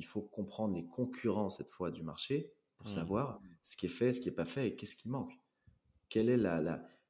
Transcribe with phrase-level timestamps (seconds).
[0.00, 2.94] il faut comprendre les concurrents cette fois du marché pour mmh.
[2.94, 5.38] savoir ce qui est fait, ce qui n'est pas fait et qu'est-ce qui manque.
[6.08, 6.38] Quel est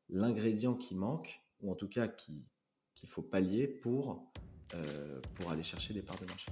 [0.08, 2.42] l'ingrédient qui manque, ou en tout cas qu'il
[3.06, 4.28] faut pallier pour,
[4.74, 6.50] euh, pour aller chercher des parts de marché.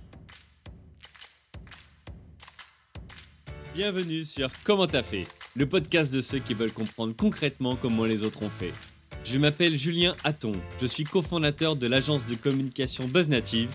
[3.74, 5.24] Bienvenue sur Comment t'as fait,
[5.56, 8.72] le podcast de ceux qui veulent comprendre concrètement comment les autres ont fait.
[9.24, 13.74] Je m'appelle Julien Hatton, je suis cofondateur de l'agence de communication BuzzNative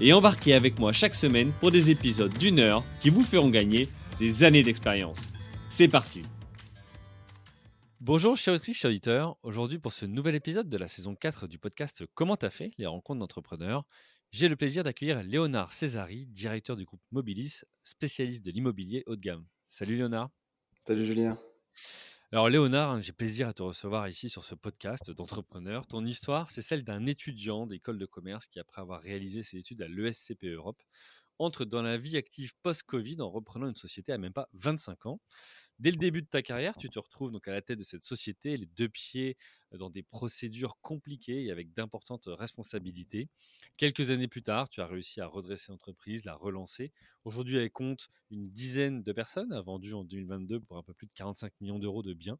[0.00, 3.88] et embarquez avec moi chaque semaine pour des épisodes d'une heure qui vous feront gagner
[4.18, 5.20] des années d'expérience.
[5.68, 6.22] C'est parti
[8.00, 9.36] Bonjour chers auditrices, chers auditeurs.
[9.42, 12.86] Aujourd'hui pour ce nouvel épisode de la saison 4 du podcast Comment t'as fait Les
[12.86, 13.84] rencontres d'entrepreneurs,
[14.30, 19.20] j'ai le plaisir d'accueillir Léonard Césari, directeur du groupe Mobilis, spécialiste de l'immobilier haut de
[19.20, 19.44] gamme.
[19.66, 20.30] Salut Léonard.
[20.86, 21.38] Salut Julien.
[22.30, 25.86] Alors Léonard, j'ai plaisir à te recevoir ici sur ce podcast d'entrepreneur.
[25.86, 29.80] Ton histoire, c'est celle d'un étudiant d'école de commerce qui, après avoir réalisé ses études
[29.80, 30.82] à l'ESCP Europe,
[31.38, 35.20] entre dans la vie active post-Covid en reprenant une société à même pas 25 ans.
[35.78, 38.04] Dès le début de ta carrière, tu te retrouves donc à la tête de cette
[38.04, 39.36] société, les deux pieds
[39.76, 43.28] dans des procédures compliquées et avec d'importantes responsabilités.
[43.76, 46.92] Quelques années plus tard, tu as réussi à redresser l'entreprise, la relancer.
[47.24, 51.06] Aujourd'hui, elle compte une dizaine de personnes, a vendu en 2022 pour un peu plus
[51.06, 52.38] de 45 millions d'euros de biens.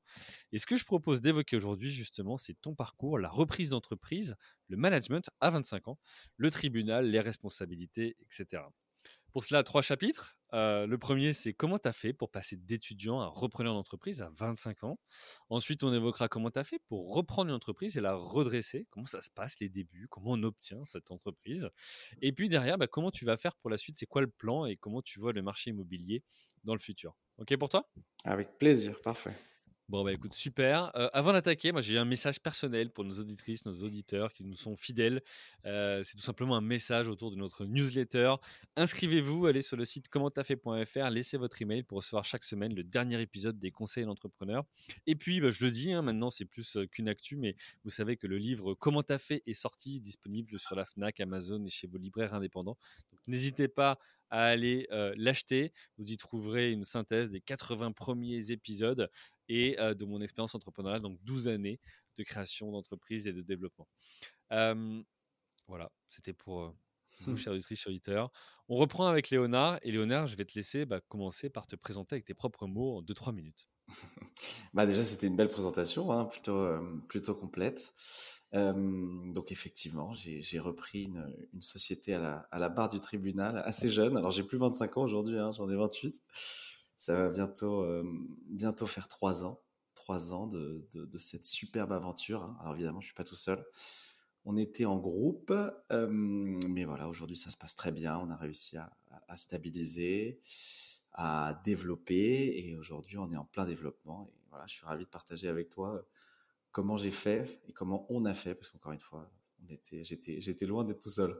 [0.52, 4.36] Et ce que je propose d'évoquer aujourd'hui, justement, c'est ton parcours, la reprise d'entreprise,
[4.68, 5.98] le management à 25 ans,
[6.36, 8.62] le tribunal, les responsabilités, etc.
[9.32, 10.37] Pour cela, trois chapitres.
[10.52, 14.84] Le premier, c'est comment tu as fait pour passer d'étudiant à repreneur d'entreprise à 25
[14.84, 14.98] ans?
[15.50, 18.86] Ensuite, on évoquera comment tu as fait pour reprendre une entreprise et la redresser.
[18.90, 21.70] Comment ça se passe, les débuts, comment on obtient cette entreprise?
[22.22, 24.66] Et puis derrière, bah, comment tu vas faire pour la suite, c'est quoi le plan
[24.66, 26.22] et comment tu vois le marché immobilier
[26.64, 27.16] dans le futur?
[27.38, 27.88] OK pour toi?
[28.24, 29.34] Avec plaisir, parfait.
[29.88, 30.90] Bon, bah écoute, super.
[31.14, 34.76] Avant d'attaquer, moi j'ai un message personnel pour nos auditrices, nos auditeurs qui nous sont
[34.76, 35.22] fidèles.
[35.64, 38.34] C'est tout simplement un message autour de notre newsletter.
[38.76, 43.18] Inscrivez-vous, allez sur le site commenttafait.fr, laissez votre email pour recevoir chaque semaine le dernier
[43.22, 44.64] épisode des conseils d'entrepreneurs.
[45.06, 48.18] Et puis, bah, je le dis, hein, maintenant c'est plus qu'une actu, mais vous savez
[48.18, 51.86] que le livre Comment t'as fait est sorti, disponible sur la FNAC, Amazon et chez
[51.86, 52.76] vos libraires indépendants.
[53.26, 53.98] N'hésitez pas
[54.30, 55.72] à aller l'acheter.
[55.96, 59.10] Vous y trouverez une synthèse des 80 premiers épisodes
[59.48, 61.80] et de mon expérience entrepreneuriale, donc 12 années
[62.16, 63.88] de création d'entreprise et de développement.
[64.50, 66.74] voilà, c'était pour
[67.20, 68.30] vous, chers auditrices, auditeurs.
[68.68, 69.78] On reprend avec Léonard.
[69.82, 72.98] Et Léonard, je vais te laisser bah, commencer par te présenter avec tes propres mots
[72.98, 73.66] en 2-3 minutes.
[74.74, 76.66] bah déjà, c'était une belle présentation, hein, plutôt,
[77.08, 77.94] plutôt complète.
[78.52, 84.16] donc effectivement, j'ai repris une, société à la, à la, barre du tribunal assez jeune.
[84.16, 86.22] Alors j'ai plus 25 ans aujourd'hui, hein, j'en ai 28.
[86.96, 87.86] Ça va bientôt,
[88.48, 89.60] bientôt faire trois ans,
[89.94, 92.42] trois ans de, de, de cette superbe aventure.
[92.42, 92.56] Hein.
[92.60, 93.64] Alors évidemment, je suis pas tout seul.
[94.44, 95.52] On était en groupe,
[95.90, 98.18] mais voilà, aujourd'hui ça se passe très bien.
[98.18, 98.90] On a réussi à,
[99.28, 100.40] à stabiliser
[101.18, 102.68] à développer.
[102.68, 104.30] Et aujourd'hui, on est en plein développement.
[104.32, 106.02] Et voilà, je suis ravi de partager avec toi euh,
[106.70, 109.30] comment j'ai fait et comment on a fait, parce qu'encore une fois,
[109.62, 111.36] on était, j'étais, j'étais loin d'être tout seul.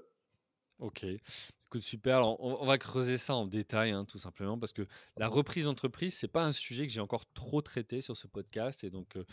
[0.81, 2.19] Ok, écoute, super.
[2.19, 6.15] Alors, on, va creuser ça en détail, hein, tout simplement, parce que la reprise d'entreprise,
[6.15, 9.25] c'est pas un sujet que j'ai encore trop traité sur ce podcast, et donc euh,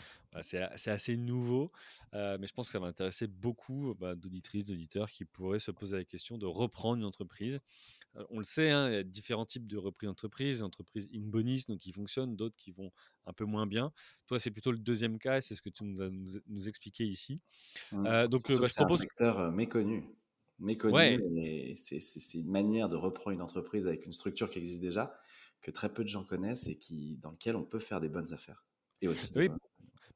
[0.42, 1.70] c'est assez nouveau,
[2.14, 5.70] euh, mais je pense que ça va intéresser beaucoup bah, d'auditrices, d'auditeurs qui pourraient se
[5.70, 7.60] poser la question de reprendre une entreprise.
[8.30, 11.66] On le sait, hein, il y a différents types de reprise d'entreprise, entreprises in bonus,
[11.66, 12.90] donc qui fonctionnent, d'autres qui vont
[13.26, 13.92] un peu moins bien.
[14.26, 17.40] Toi, c'est plutôt le deuxième cas, c'est ce que tu nous as nous, expliqué ici.
[17.92, 18.26] Mmh.
[18.28, 20.04] donc, bah, c'est un secteur méconnu
[20.58, 21.74] méconnu.
[21.76, 25.18] c'est une manière de reprendre une entreprise avec une structure qui existe déjà,
[25.62, 28.32] que très peu de gens connaissent et qui, dans lequel on peut faire des bonnes
[28.32, 28.64] affaires.
[29.02, 29.50] Et aussi, oui.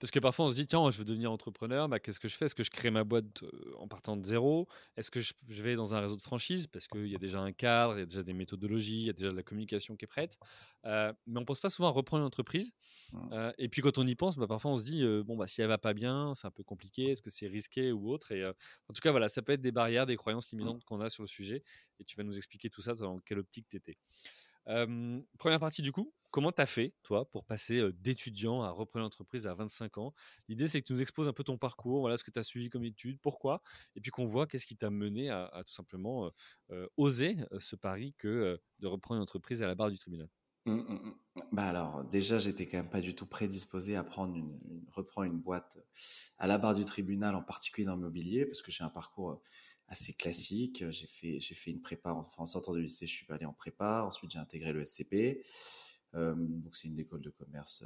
[0.01, 2.37] Parce que parfois on se dit, tiens, je veux devenir entrepreneur, bah, qu'est-ce que je
[2.37, 2.47] fais?
[2.47, 3.45] Est-ce que je crée ma boîte
[3.77, 4.67] en partant de zéro?
[4.97, 6.67] Est-ce que je, vais dans un réseau de franchise?
[6.67, 9.11] Parce qu'il y a déjà un cadre, il y a déjà des méthodologies, il y
[9.11, 10.39] a déjà de la communication qui est prête.
[10.85, 12.73] mais on ne pense pas souvent à reprendre une entreprise.
[13.13, 13.51] Mmh.
[13.59, 15.69] et puis quand on y pense, bah, parfois on se dit, bon, bah, si elle
[15.69, 18.33] va pas bien, c'est un peu compliqué, est-ce que c'est risqué ou autre?
[18.33, 20.57] Et en tout cas, voilà, ça peut être des barrières, des croyances mmh.
[20.57, 21.63] limitantes qu'on a sur le sujet.
[21.99, 23.99] Et tu vas nous expliquer tout ça dans quelle optique tu étais
[25.39, 29.47] première partie du coup, comment tu as fait, toi, pour passer d'étudiant à reprendre l'entreprise
[29.47, 30.15] à 25 ans?
[30.49, 32.43] L'idée, c'est que tu nous exposes un peu ton parcours, voilà ce que tu as
[32.43, 33.63] suivi comme étude, pourquoi,
[33.97, 36.31] et puis qu'on voit qu'est-ce qui t'a mené à, tout simplement
[36.97, 40.29] oser ce pari que de reprendre une entreprise à la barre du tribunal.
[40.67, 41.43] Mmh, mmh, mmh.
[41.53, 45.79] Bah alors, déjà, j'étais quand même pas du tout prédisposé à reprendre une boîte
[46.39, 49.41] à la barre du tribunal, en particulier dans l'immobilier, parce que j'ai un parcours
[49.89, 50.85] assez classique.
[50.91, 53.55] J'ai fait, j'ai fait une prépa, enfin, en sortant du lycée, je suis allé en
[53.55, 54.05] prépa.
[54.07, 55.43] Ensuite, j'ai intégré le SCP.
[56.15, 57.85] Donc, c'est une école de commerce,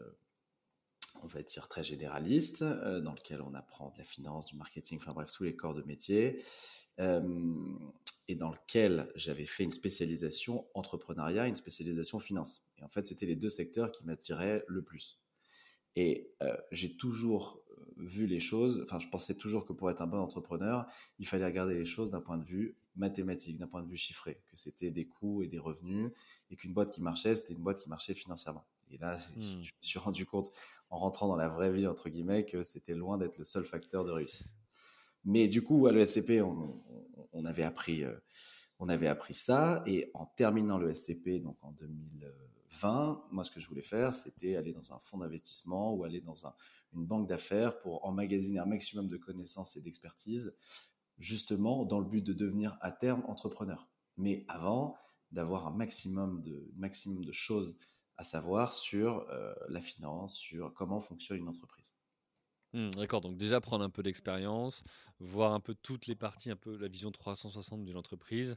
[1.23, 5.13] on va dire, très généraliste, dans lequel on apprend de la finance, du marketing, enfin
[5.13, 6.43] bref, tous les corps de métier
[8.29, 12.65] et dans lequel j'avais fait une spécialisation entrepreneuriat, une spécialisation finance.
[12.79, 15.21] Et en fait, c'était les deux secteurs qui m'attiraient le plus.
[15.97, 20.01] Et euh, j'ai toujours euh, vu les choses, enfin, je pensais toujours que pour être
[20.01, 20.87] un bon entrepreneur,
[21.19, 24.41] il fallait regarder les choses d'un point de vue mathématique, d'un point de vue chiffré,
[24.47, 26.13] que c'était des coûts et des revenus,
[26.51, 28.67] et qu'une boîte qui marchait, c'était une boîte qui marchait financièrement.
[28.91, 29.65] Et là, je me hmm.
[29.81, 30.51] suis rendu compte,
[30.91, 34.05] en rentrant dans la vraie vie, entre guillemets, que c'était loin d'être le seul facteur
[34.05, 34.55] de réussite.
[35.25, 36.81] Mais du coup, à l'ESCP, on,
[37.33, 38.15] on, avait appris, euh,
[38.79, 39.83] on avait appris ça.
[39.87, 44.73] Et en terminant l'ESCP, donc en 2020, moi, ce que je voulais faire, c'était aller
[44.73, 46.35] dans un fonds d'investissement ou aller dans
[46.95, 50.57] une banque d'affaires pour emmagasiner un maximum de connaissances et d'expertise,
[51.19, 53.89] justement dans le but de devenir à terme entrepreneur.
[54.17, 54.97] Mais avant,
[55.31, 57.77] d'avoir un maximum de, maximum de choses
[58.17, 61.95] à savoir sur euh, la finance, sur comment fonctionne une entreprise.
[62.73, 64.83] Mmh, d'accord, donc déjà prendre un peu d'expérience,
[65.19, 68.57] voir un peu toutes les parties, un peu la vision 360 d'une entreprise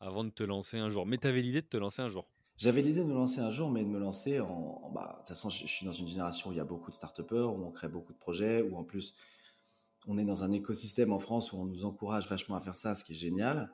[0.00, 1.06] avant de te lancer un jour.
[1.06, 2.28] Mais tu avais l'idée de te lancer un jour.
[2.56, 4.90] J'avais l'idée de me lancer un jour, mais de me lancer en.
[4.92, 6.96] bah, de toute façon, je, suis dans une génération où il y a beaucoup de
[6.96, 9.14] start où on crée beaucoup de projets, où en plus,
[10.08, 12.94] on est dans un écosystème en France où on nous encourage vachement à faire ça,
[12.94, 13.72] ce qui est génial.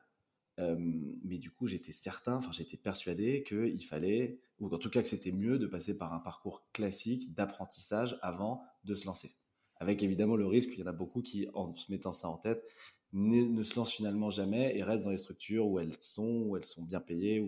[0.58, 5.08] mais du coup, j'étais certain, enfin, j'étais persuadé qu'il fallait, ou en tout cas que
[5.08, 9.34] c'était mieux de passer par un parcours classique d'apprentissage avant de se lancer
[9.84, 12.36] avec évidemment le risque, il y en a beaucoup qui, en se mettant ça en
[12.36, 12.64] tête,
[13.12, 16.64] ne, se lancent finalement jamais et restent dans les structures où elles sont, où elles
[16.64, 17.40] sont bien payées,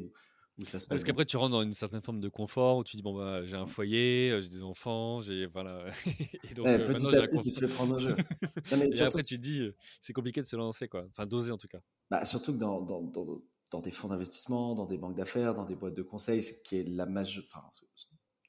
[0.59, 0.89] où ça se passe.
[0.89, 3.45] Parce qu'après, tu rentres dans une certaine forme de confort où tu dis bon bah
[3.45, 5.87] j'ai un foyer, euh, j'ai des enfants, j'ai voilà.
[6.51, 8.17] et donc, euh, petit à petit, tu te fais prendre au jeu.
[8.73, 11.59] et après, tu te dis euh, c'est compliqué de se lancer quoi, enfin d'oser en
[11.59, 11.81] tout cas.
[12.11, 15.65] Bah, surtout que dans, dans, dans, dans des fonds d'investissement, dans des banques d'affaires, dans
[15.65, 17.67] des boîtes de conseil, ce qui est la majeure, enfin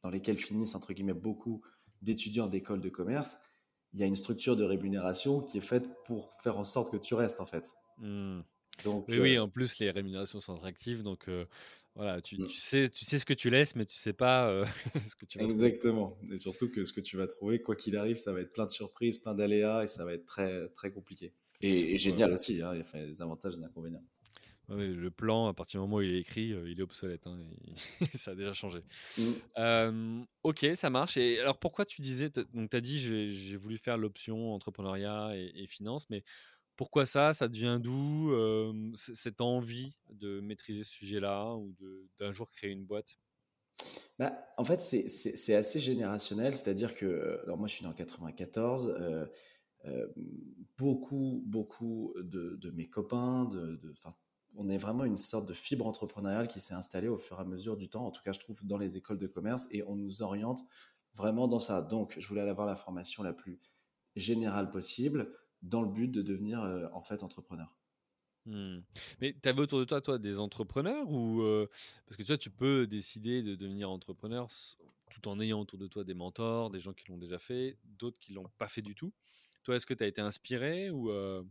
[0.03, 1.61] dans lesquelles finissent entre guillemets beaucoup
[2.01, 3.37] d'étudiants d'écoles de commerce,
[3.93, 6.97] il y a une structure de rémunération qui est faite pour faire en sorte que
[6.97, 7.73] tu restes en fait.
[7.97, 8.41] Mmh.
[8.83, 11.45] Donc, oui, euh, en plus les rémunérations sont attractives, donc euh,
[11.97, 12.47] voilà, tu, mmh.
[12.47, 14.63] tu, sais, tu sais ce que tu laisses, mais tu sais pas euh,
[15.09, 17.97] ce que tu vas Exactement, et surtout que ce que tu vas trouver, quoi qu'il
[17.97, 20.91] arrive, ça va être plein de surprises, plein d'aléas, et ça va être très très
[20.91, 21.33] compliqué.
[21.61, 24.03] Et, génial aussi, hein, il y a des avantages et des inconvénients
[24.69, 27.25] le plan, à partir du moment où il est écrit, euh, il est obsolète.
[27.25, 27.39] Hein,
[28.15, 28.79] ça a déjà changé.
[29.17, 30.23] Mmh.
[30.43, 31.17] ok, ça marche.
[31.17, 35.67] Et alors, pourquoi tu disais, donc tu as dit, j'ai voulu faire l'option entrepreneuriat et,
[35.67, 36.23] finance, mais
[36.77, 38.31] pourquoi ça Ça devient d'où
[38.95, 41.75] cette envie de maîtriser ce sujet-là ou
[42.17, 43.17] d'un jour créer une boîte?
[44.19, 48.95] Bah, en fait, c'est assez générationnel, c'est-à-dire que, alors moi je suis dans 94,
[49.85, 50.07] euh,
[50.77, 53.93] beaucoup, beaucoup de, de, mes copains, de, de
[54.55, 57.45] on est vraiment une sorte de fibre entrepreneuriale qui s'est installée au fur et à
[57.45, 59.95] mesure du temps, en tout cas je trouve dans les écoles de commerce, et on
[59.95, 60.63] nous oriente
[61.13, 61.81] vraiment dans ça.
[61.81, 63.61] Donc je voulais avoir la formation la plus
[64.15, 65.31] générale possible
[65.61, 67.75] dans le but de devenir euh, en fait entrepreneur.
[68.45, 68.79] Hmm.
[69.19, 71.67] Mais tu avais autour de toi, toi, des entrepreneurs ou euh,
[72.05, 74.47] parce que tu vois, tu peux décider de devenir entrepreneur
[75.09, 78.19] tout en ayant autour de toi des mentors, des gens qui l'ont déjà fait, d'autres
[78.19, 79.11] qui l'ont pas fait du tout.
[79.63, 81.43] Toi, est-ce que tu as été inspiré ou euh,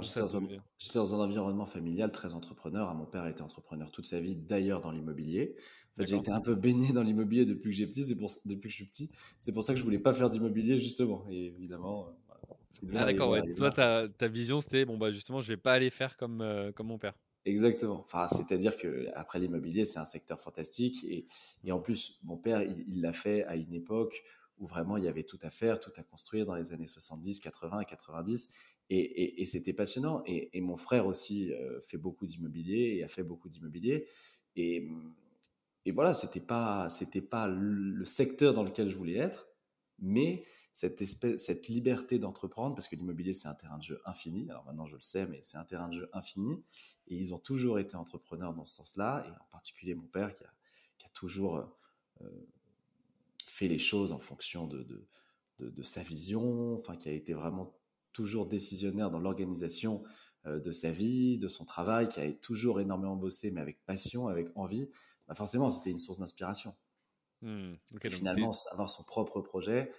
[0.00, 0.20] j'étais
[0.98, 2.92] dans, un environnement familial très entrepreneur.
[2.94, 5.54] Mon père a été entrepreneur toute sa vie, d'ailleurs dans l'immobilier.
[5.94, 8.04] En fait, j'ai été un peu baigné dans l'immobilier depuis que j'ai petit.
[8.04, 9.10] C'est pour depuis que je suis petit.
[9.38, 11.26] C'est pour ça que je voulais pas faire d'immobilier justement.
[11.30, 12.08] Et évidemment.
[12.94, 13.36] Ah d'accord.
[13.56, 16.72] Toi, ta, ta, vision, c'était bon bah justement, je vais pas aller faire comme euh,
[16.72, 17.14] comme mon père.
[17.44, 18.00] Exactement.
[18.00, 21.26] Enfin, c'est-à-dire que après l'immobilier, c'est un secteur fantastique et,
[21.64, 24.22] et en plus, mon père, il l'a fait à une époque
[24.58, 27.40] où vraiment il y avait tout à faire, tout à construire dans les années 70,
[27.40, 28.48] 80 et 90.
[28.90, 30.22] Et, c'était passionnant.
[30.26, 34.06] Et, mon frère aussi euh, fait beaucoup d'immobilier et a fait beaucoup d'immobilier.
[34.54, 34.86] Et,
[35.84, 39.48] et voilà, c'était pas, c'était pas le secteur dans lequel je voulais être,
[39.98, 44.48] mais cette espèce, cette liberté d'entreprendre, parce que l'immobilier c'est un terrain de jeu infini.
[44.50, 46.62] Alors maintenant je le sais, mais c'est un terrain de jeu infini.
[47.08, 50.44] Et ils ont toujours été entrepreneurs dans ce sens-là, et en particulier mon père qui
[50.44, 50.48] a,
[51.14, 51.58] toujours
[52.22, 52.26] euh,
[53.46, 54.82] fait les choses en fonction de,
[55.58, 57.76] de, de, sa vision, enfin qui a été vraiment
[58.14, 60.02] toujours décisionnaire dans l'organisation
[60.46, 64.28] euh, de sa vie, de son travail, qui a toujours énormément bossé, mais avec passion,
[64.28, 64.88] avec envie,
[65.28, 66.74] bah forcément, c'était une source d'inspiration.
[67.42, 67.74] Mmh,
[68.10, 69.92] finalement, avoir son propre projet,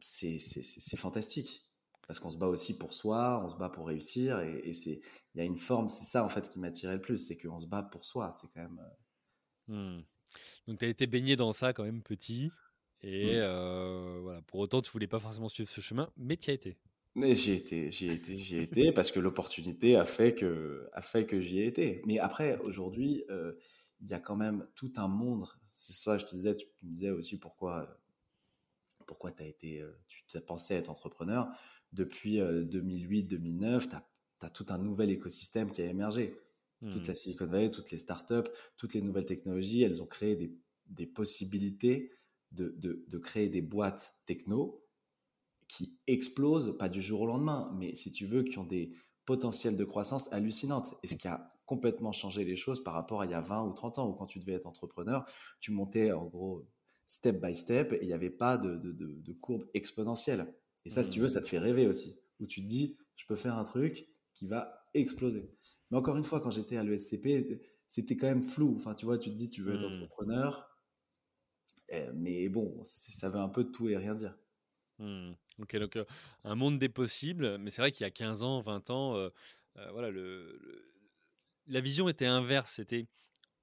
[0.00, 1.64] c'est fantastique.
[2.06, 5.00] Parce qu'on se bat aussi pour soi, on se bat pour réussir, et, c'est
[5.34, 7.60] il y a une forme, c'est ça en fait qui m'attirait le plus, c'est qu'on
[7.60, 8.30] se bat pour soi.
[8.32, 8.80] C'est quand même,
[9.68, 9.98] euh, mmh.
[10.66, 12.50] Donc tu as été baigné dans ça quand même petit.
[13.02, 13.42] Et Mmh.
[13.42, 16.54] euh, voilà, pour autant, tu voulais pas forcément suivre ce chemin, mais tu y as
[16.54, 16.78] été.
[17.14, 20.34] Mais j'y ai été, j'y ai été, j'y ai été parce que l'opportunité a fait
[20.34, 22.02] que, a fait que j'y ai été.
[22.06, 23.52] Mais après, aujourd'hui, euh,
[24.00, 25.46] il y a quand même tout un monde.
[25.70, 28.00] C'est ça, je te disais, tu me disais aussi pourquoi,
[29.08, 29.90] pourquoi as été, euh,
[30.28, 31.48] tu as pensé être entrepreneur.
[31.92, 33.96] Depuis 2008-2009, tu
[34.46, 36.38] as, tout un nouvel écosystème qui a émergé.
[36.90, 37.08] Toute Hmm.
[37.08, 41.06] la Silicon Valley, toutes les startups, toutes les nouvelles technologies, elles ont créé des, des
[41.06, 42.12] possibilités
[42.52, 44.84] de, de, de créer des boîtes techno
[45.68, 48.94] qui explosent, pas du jour au lendemain, mais si tu veux, qui ont des
[49.26, 50.94] potentiels de croissance hallucinantes.
[51.02, 53.64] Et ce qui a complètement changé les choses par rapport à il y a 20
[53.64, 55.26] ou 30 ans, où quand tu devais être entrepreneur,
[55.60, 56.66] tu montais en gros
[57.08, 60.46] step by step et il n'y avait pas de, de, de, de, courbe exponentielle.
[60.84, 63.26] Et ça, si tu veux, ça te fait rêver aussi, où tu te dis, je
[63.26, 65.50] peux faire un truc qui va exploser.
[65.90, 68.74] Mais encore une fois, quand j'étais à l'ESCP, c'était quand même flou.
[68.76, 70.70] Enfin, tu vois, tu te dis, tu veux être entrepreneur,
[72.14, 74.38] mais bon, ça veut un peu de tout et rien dire.
[74.98, 75.32] Mmh.
[75.60, 76.04] Ok, donc euh,
[76.44, 79.30] un monde des possibles, mais c'est vrai qu'il y a 15 ans, 20 ans, euh,
[79.76, 80.92] euh, voilà, le, le,
[81.66, 82.74] la vision était inverse.
[82.74, 83.06] C'était,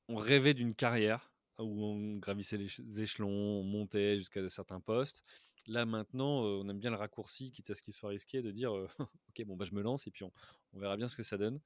[0.07, 5.23] on rêvait d'une carrière où on gravissait les échelons, on montait jusqu'à certains postes.
[5.67, 8.51] Là maintenant, euh, on aime bien le raccourci, quitte à ce qu'il soit risqué, de
[8.51, 8.87] dire, euh,
[9.29, 10.31] ok, bon bah je me lance et puis on,
[10.73, 11.59] on verra bien ce que ça donne.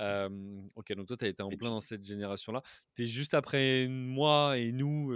[0.00, 2.62] Euh, ok, donc toi tu as été en plein dans cette génération-là.
[2.94, 5.14] Tu es juste après moi et nous,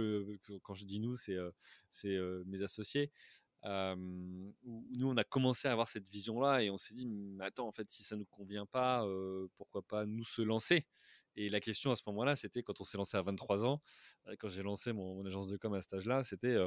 [0.61, 1.37] quand je dis nous, c'est
[1.91, 3.11] c'est mes associés.
[3.65, 7.45] Où nous on a commencé à avoir cette vision là et on s'est dit mais
[7.45, 9.05] attends en fait si ça nous convient pas
[9.57, 10.85] pourquoi pas nous se lancer?
[11.35, 13.81] Et la question à ce moment là c'était quand on s'est lancé à 23 ans
[14.39, 16.57] quand j'ai lancé mon, mon, agence de com à cet âge là c'était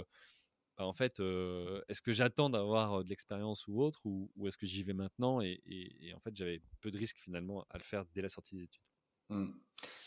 [0.78, 4.58] bah, en fait euh, est-ce que j'attends d'avoir de l'expérience ou autre ou, ou est-ce
[4.58, 7.78] que j'y vais maintenant et, et, et, en fait j'avais peu de risques finalement à
[7.78, 8.82] le faire dès la sortie des études
[9.28, 9.46] Mmh.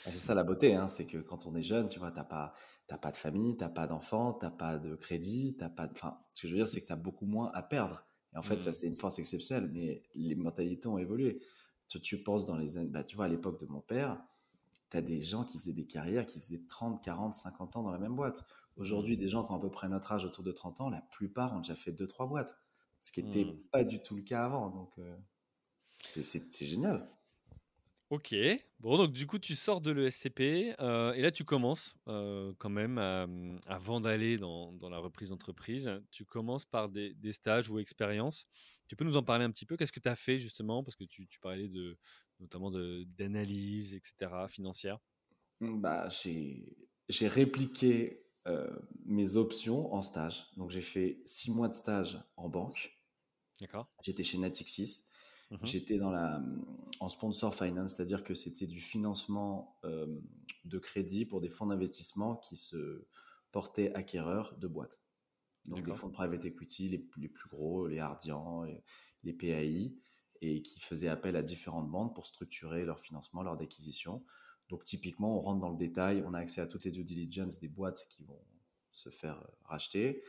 [0.06, 2.54] C'est ça la beauté, hein, c'est que quand on est jeune, tu vois, t'as pas,
[2.88, 5.92] t'as pas de famille, t'as pas d'enfants, t'as pas de crédit, t'as pas, de...
[5.92, 8.04] enfin, ce que je veux dire, c'est que t'as beaucoup moins à perdre.
[8.34, 8.62] Et en fait, mmh.
[8.62, 11.42] ça c'est une force exceptionnelle, mais les mentalités ont évolué.
[11.88, 14.22] Tu, tu penses dans les années, bah, tu vois, à l'époque de mon père,
[14.90, 18.00] t'as des gens qui faisaient des carrières, qui faisaient 30, 40, 50 ans dans la
[18.00, 18.46] même boîte.
[18.78, 19.20] Aujourd'hui, mmh.
[19.20, 21.54] des gens qui ont à peu près notre âge, autour de 30 ans, la plupart
[21.54, 22.58] ont déjà fait deux, trois boîtes,
[23.02, 23.58] ce qui n'était mmh.
[23.72, 24.70] pas du tout le cas avant.
[24.70, 25.16] Donc, euh,
[26.10, 27.08] c'est génial.
[28.10, 28.34] Ok,
[28.80, 32.72] bon donc du coup tu sors de l'ESCP euh, et là tu commences euh, quand
[32.72, 33.28] même à,
[33.68, 38.48] avant d'aller dans, dans, la reprise d'entreprise, tu commences par des, des, stages ou expériences.
[38.88, 39.78] Tu peux nous en parler un petit peu?
[39.78, 40.84] Qu'est-ce que tu as fait justement?
[40.84, 42.00] Parce que tu, tu parlais de,
[42.40, 45.00] notamment d'analyse, etc., financière.
[45.62, 48.70] Bah, j'ai répliqué euh,
[49.06, 50.46] mes options en stage.
[50.58, 52.96] Donc j'ai fait six mois de stage en banque.
[53.60, 53.88] D'accord.
[54.02, 55.08] J'étais chez Natixis.
[55.52, 55.58] Mmh.
[55.64, 56.42] J'étais dans la,
[57.00, 60.08] en sponsor finance, c'est-à-dire que c'était du financement euh,
[60.64, 63.08] de crédit pour des fonds d'investissement qui se
[63.52, 65.02] portaient acquéreurs de boîtes.
[65.66, 68.84] Donc des fonds de private equity, les, les plus gros, les Ardian, les,
[69.24, 69.94] les, PAI,
[70.42, 74.24] et qui faisaient appel à différentes banques pour structurer leur financement lors d'acquisition.
[74.70, 77.60] Donc typiquement, on rentre dans le détail, on a accès à toutes les due diligence
[77.60, 78.40] des boîtes qui vont
[78.92, 80.24] se faire racheter.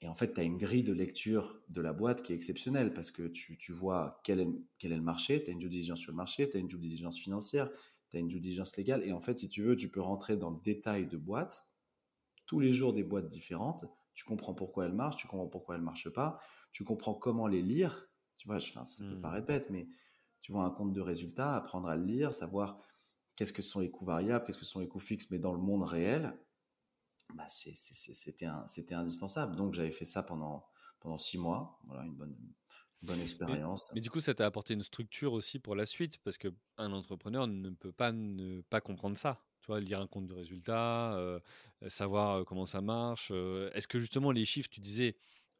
[0.00, 2.92] Et en fait, tu as une grille de lecture de la boîte qui est exceptionnelle
[2.92, 4.48] parce que tu, tu vois quel est,
[4.78, 6.68] quel est le marché, tu as une due diligence sur le marché, tu as une
[6.68, 7.70] due diligence financière,
[8.10, 9.02] tu as une due diligence légale.
[9.04, 11.70] Et en fait, si tu veux, tu peux rentrer dans le détail de boîtes,
[12.46, 13.86] tous les jours des boîtes différentes.
[14.14, 16.38] Tu comprends pourquoi elles marchent, tu comprends pourquoi elles ne marchent pas,
[16.72, 18.08] tu comprends comment les lire.
[18.36, 19.20] Tu vois, enfin, ça peut Mmh.
[19.20, 19.86] paraître bête, mais
[20.42, 22.78] tu vois un compte de résultats, apprendre à le lire, savoir
[23.36, 25.60] qu'est-ce que sont les coûts variables, qu'est-ce que sont les coûts fixes, mais dans le
[25.60, 26.38] monde réel
[27.34, 29.56] bah c'était indispensable.
[29.56, 30.66] Donc j'avais fait ça pendant,
[31.00, 31.80] pendant six mois.
[31.86, 32.36] Voilà, une bonne,
[33.02, 33.88] une bonne expérience.
[33.90, 36.52] Mais, mais, du coup, ça t'a apporté une structure aussi pour la suite, parce qu'un
[36.92, 39.42] entrepreneur ne peut pas ne pas comprendre ça.
[39.62, 41.40] Tu vois, lire un compte de résultats, euh,
[41.88, 43.30] savoir comment ça marche.
[43.32, 45.16] Euh, Est-ce que justement les chiffres, tu disais,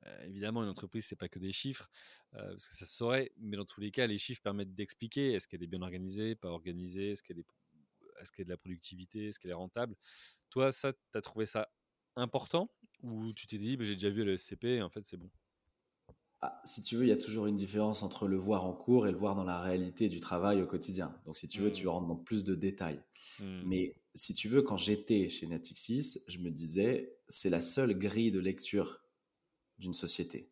[0.07, 1.91] euh, évidemment, une entreprise, c'est pas que des chiffres,
[2.33, 5.47] parce que ça se saurait, mais dans tous les cas, les chiffres permettent d'expliquer est-ce
[5.47, 7.47] qu'elle est bien organisée, pas organisée, est-ce qu'elle est,
[8.21, 9.95] est, qu est de la productivité, est-ce qu'elle est rentable
[10.55, 11.69] toi, ça, tu as trouvé ça
[12.15, 12.71] important
[13.03, 15.29] ou tu t'es dit, bah, j'ai déjà vu le SCP en fait, c'est bon?
[16.43, 19.09] Ah, Si tu veux, il y a toujours une différence entre le voir en cours
[19.09, 21.13] et le voir dans la réalité du travail au quotidien.
[21.27, 21.73] Donc, si tu veux, mmh.
[21.73, 23.03] tu rentres dans plus de détails.
[23.41, 23.63] Mmh.
[23.67, 28.31] Mais si tu veux, quand j'étais chez Natixis, je me disais, c'est la seule grille
[28.31, 29.01] de lecture
[29.79, 30.51] d'une société.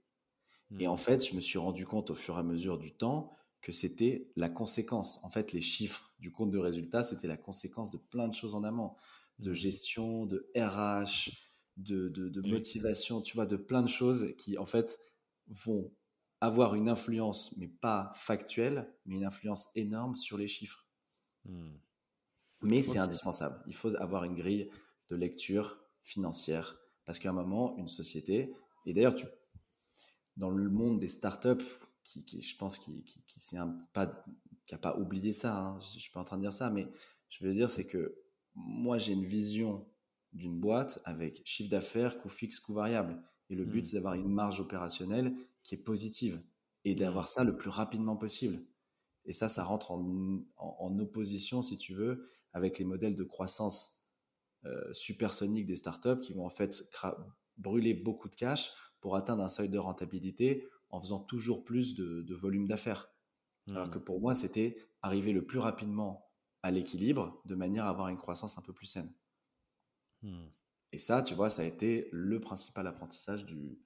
[0.70, 0.80] Mmh.
[0.80, 3.36] Et en fait, je me suis rendu compte au fur et à mesure du temps
[3.60, 5.20] que c'était la conséquence.
[5.22, 8.54] En fait, les chiffres du compte de résultats, c'était la conséquence de plein de choses
[8.54, 8.94] en amont
[9.38, 11.30] de gestion, de RH,
[11.76, 15.00] de, de, de motivation, tu vois, de plein de choses qui, en fait,
[15.48, 15.92] vont
[16.40, 20.86] avoir une influence, mais pas factuelle, mais une influence énorme sur les chiffres.
[21.44, 21.70] Mmh.
[22.62, 23.62] Mais c'est indispensable.
[23.66, 24.70] Il faut avoir une grille
[25.08, 26.78] de lecture financière.
[27.04, 28.54] Parce qu'à un moment, une société,
[28.86, 29.26] et d'ailleurs, tu,
[30.36, 31.64] dans le monde des startups,
[32.04, 33.56] qui, qui je pense qui, qui, qui
[33.92, 34.24] pas,
[34.66, 36.70] qui a pas oublié ça, hein, je, ne suis pas en train de dire ça,
[36.70, 36.88] mais
[37.28, 38.18] je veux dire, c'est que
[38.54, 39.86] moi, j'ai une vision
[40.32, 43.22] d'une boîte avec chiffre d'affaires, coût fixe, coût variable.
[43.50, 43.84] Et le but, mmh.
[43.84, 46.42] c'est d'avoir une marge opérationnelle qui est positive
[46.84, 47.28] et d'avoir mmh.
[47.28, 48.64] ça le plus rapidement possible.
[49.24, 54.06] Et ça, ça rentre en, en, opposition, si tu veux, avec les modèles de croissance
[54.64, 56.82] euh, supersonique des startups qui vont en fait
[57.56, 62.34] brûler beaucoup de cash pour atteindre un seuil de rentabilité en faisant toujours plus de,
[62.34, 63.08] volume d'affaires.
[63.68, 64.04] Alors que mmh.
[64.04, 66.28] pour moi, c'était arriver le plus rapidement
[66.62, 69.12] à l'équilibre de manière à avoir une croissance un peu plus saine.
[70.22, 70.46] Mmh.
[70.92, 73.80] Et ça, tu vois, ça a été le principal apprentissage du,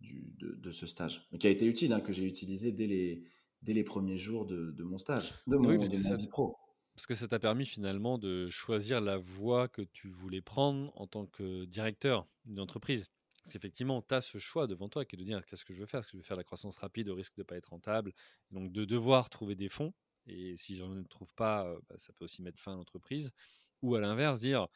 [0.00, 3.24] du de, ce stage, mais qui a été utile, hein, que j'ai utilisé dès les,
[3.62, 6.56] dès les premiers jours de, mon stage, de mon, oui, vie pro.
[6.94, 11.06] Parce que ça t'a permis finalement de choisir la voie que tu voulais prendre en
[11.06, 13.10] tant que directeur d'une entreprise.
[13.42, 15.80] Parce qu'effectivement, tu as ce choix devant toi qui est de dire qu'est-ce que je
[15.80, 16.00] veux faire?
[16.00, 18.12] Est-ce que je veux faire la croissance rapide au risque de ne pas être rentable?
[18.50, 19.94] Donc de devoir trouver des fonds.
[20.26, 23.32] Et si j'en ne trouve pas, bah, ça peut aussi mettre fin à l'entreprise.
[23.80, 24.68] Ou à l'inverse, dire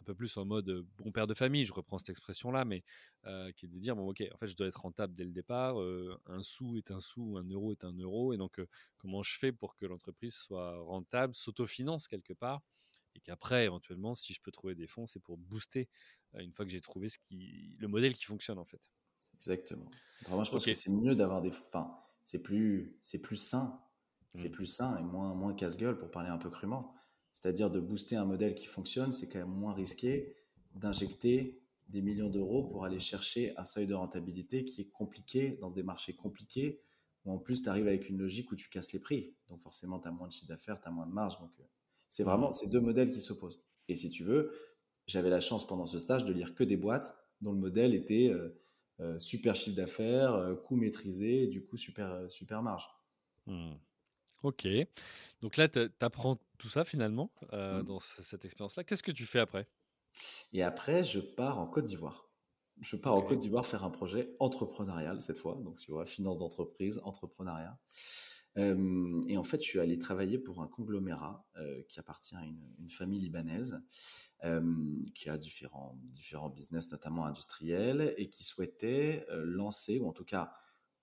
[0.00, 2.82] un peu plus en mode bon père de famille, je reprends cette expression-là, mais
[3.56, 5.76] qui est de dire bon ok, en fait je dois être rentable dès le départ,
[6.26, 8.60] un sou est un sou, un euro est un euro, et donc
[8.98, 12.60] comment je fais pour que l'entreprise soit rentable, s'autofinance quelque part,
[13.14, 15.88] et qu'après éventuellement si je peux trouver des fonds, c'est pour booster
[16.38, 18.80] une fois que j'ai trouvé ce qui, le modèle qui fonctionne en fait.
[19.34, 19.90] Exactement.
[20.26, 23.80] Vraiment, je pense que c'est mieux d'avoir des, enfin, c'est plus, c'est plus sain,
[24.32, 24.52] c'est mmh.
[24.52, 26.94] plus sain et moins, moins casse-gueule pour parler un peu crûment
[27.34, 30.34] c'est-à-dire de booster un modèle qui fonctionne, c'est quand même moins risqué
[30.76, 35.70] d'injecter des millions d'euros pour aller chercher un seuil de rentabilité qui est compliqué dans
[35.70, 36.80] des marchés compliqués,
[37.24, 39.34] où en plus tu arrives avec une logique où tu casses les prix.
[39.48, 41.38] Donc forcément, tu as moins de chiffre d'affaires, tu as moins de marge.
[41.40, 41.64] Donc euh,
[42.08, 43.62] c'est vraiment ces deux modèles qui s'opposent.
[43.88, 44.52] Et si tu veux,
[45.06, 48.30] j'avais la chance pendant ce stage de lire que des boîtes dont le modèle était
[48.30, 48.60] euh,
[49.00, 52.88] euh, super chiffre d'affaires, coût maîtrisé, et du coup super, super marge.
[53.46, 53.72] Mmh.
[54.44, 54.68] Ok.
[55.40, 57.86] Donc là, tu apprends tout ça finalement euh, mmh.
[57.86, 58.84] dans cette expérience-là.
[58.84, 59.66] Qu'est-ce que tu fais après?
[60.52, 62.30] Et après, je pars en Côte d'Ivoire.
[62.82, 65.58] Je pars en Côte d'Ivoire faire un projet entrepreneurial cette fois.
[65.64, 67.78] Donc, tu vois, finance d'entreprise, entrepreneuriat.
[68.56, 72.88] et en fait, je suis allé travailler pour un conglomérat euh, qui appartient à une,
[72.90, 73.82] famille libanaise
[75.14, 80.26] qui a différents, différents business, notamment industriels, et qui souhaitait euh, lancer, ou en tout
[80.26, 80.52] cas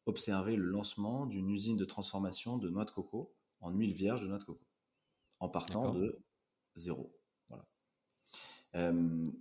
[0.05, 4.27] observer le lancement d'une usine de transformation de noix de coco en huile vierge de
[4.27, 4.65] noix de coco,
[5.39, 6.19] en partant de
[6.75, 7.15] zéro.
[7.49, 7.65] Voilà.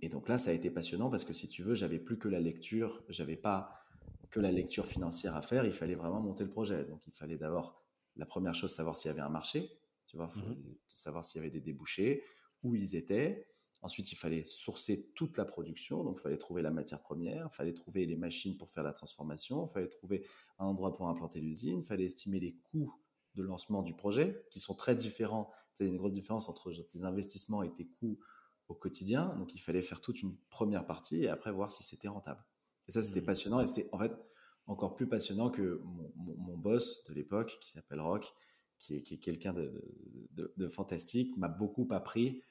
[0.01, 2.27] et donc là, ça a été passionnant parce que si tu veux, j'avais plus que
[2.27, 3.81] la lecture, j'avais pas
[4.29, 6.85] que la lecture financière à faire, il fallait vraiment monter le projet.
[6.85, 7.83] Donc il fallait d'abord,
[8.15, 10.55] la première chose, savoir s'il y avait un marché, tu vois, mmh
[10.87, 12.23] savoir s'il y avait des débouchés,
[12.63, 13.50] où ils étaient,
[13.83, 17.55] Ensuite, il fallait sourcer toute la production, donc il fallait trouver la matière première, il
[17.55, 20.27] fallait trouver les machines pour faire la transformation, il fallait trouver
[20.59, 22.93] un endroit pour implanter l'usine, il fallait estimer les coûts
[23.35, 25.49] de lancement du projet, qui sont très différents.
[25.79, 28.19] Il y a une grosse différence entre tes investissements et tes coûts
[28.67, 32.07] au quotidien, donc il fallait faire toute une première partie et après voir si c'était
[32.07, 32.45] rentable.
[32.87, 33.25] Et ça, c'était mmh.
[33.25, 34.11] passionnant et c'était en fait
[34.67, 35.81] encore plus passionnant que
[36.15, 38.31] mon, boss de l'époque, qui s'appelle Rock,
[38.77, 42.43] qui est, quelqu'un de fantastique, m'a beaucoup appris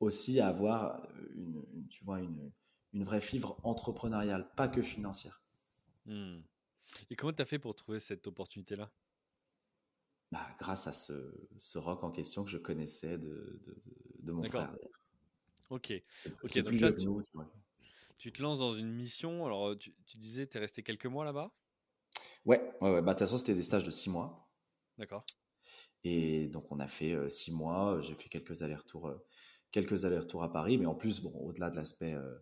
[0.00, 2.52] aussi à avoir euh, une, tu vois, une,
[2.92, 5.42] une, vraie fibre entrepreneuriale, pas que financière.
[6.04, 6.40] Hmm.
[7.10, 8.90] Et comment tu as fait pour trouver cette opportunité-là?
[10.32, 13.82] Bah, Grâce à ce, ce, rock en question que je connaissais de, de,
[14.20, 14.74] de mon frère.
[15.70, 15.92] Ok.
[16.42, 16.58] ok.
[16.58, 17.08] Donc là, tu,
[18.18, 19.46] tu, te lances dans une mission.
[19.46, 21.52] Alors, tu, tu disais, tu es resté quelques mois là-bas?
[22.44, 23.02] Ouais, ouais, ouais.
[23.02, 24.48] Bah, de toute façon, c'était des stages de six mois.
[24.98, 25.24] D'accord.
[26.04, 28.00] Et donc, on a fait euh, six mois.
[28.00, 29.26] J'ai fait quelques allers-retours euh,
[29.70, 32.34] quelques allers-retours à Paris, mais en plus, bon, au-delà de l'aspect euh,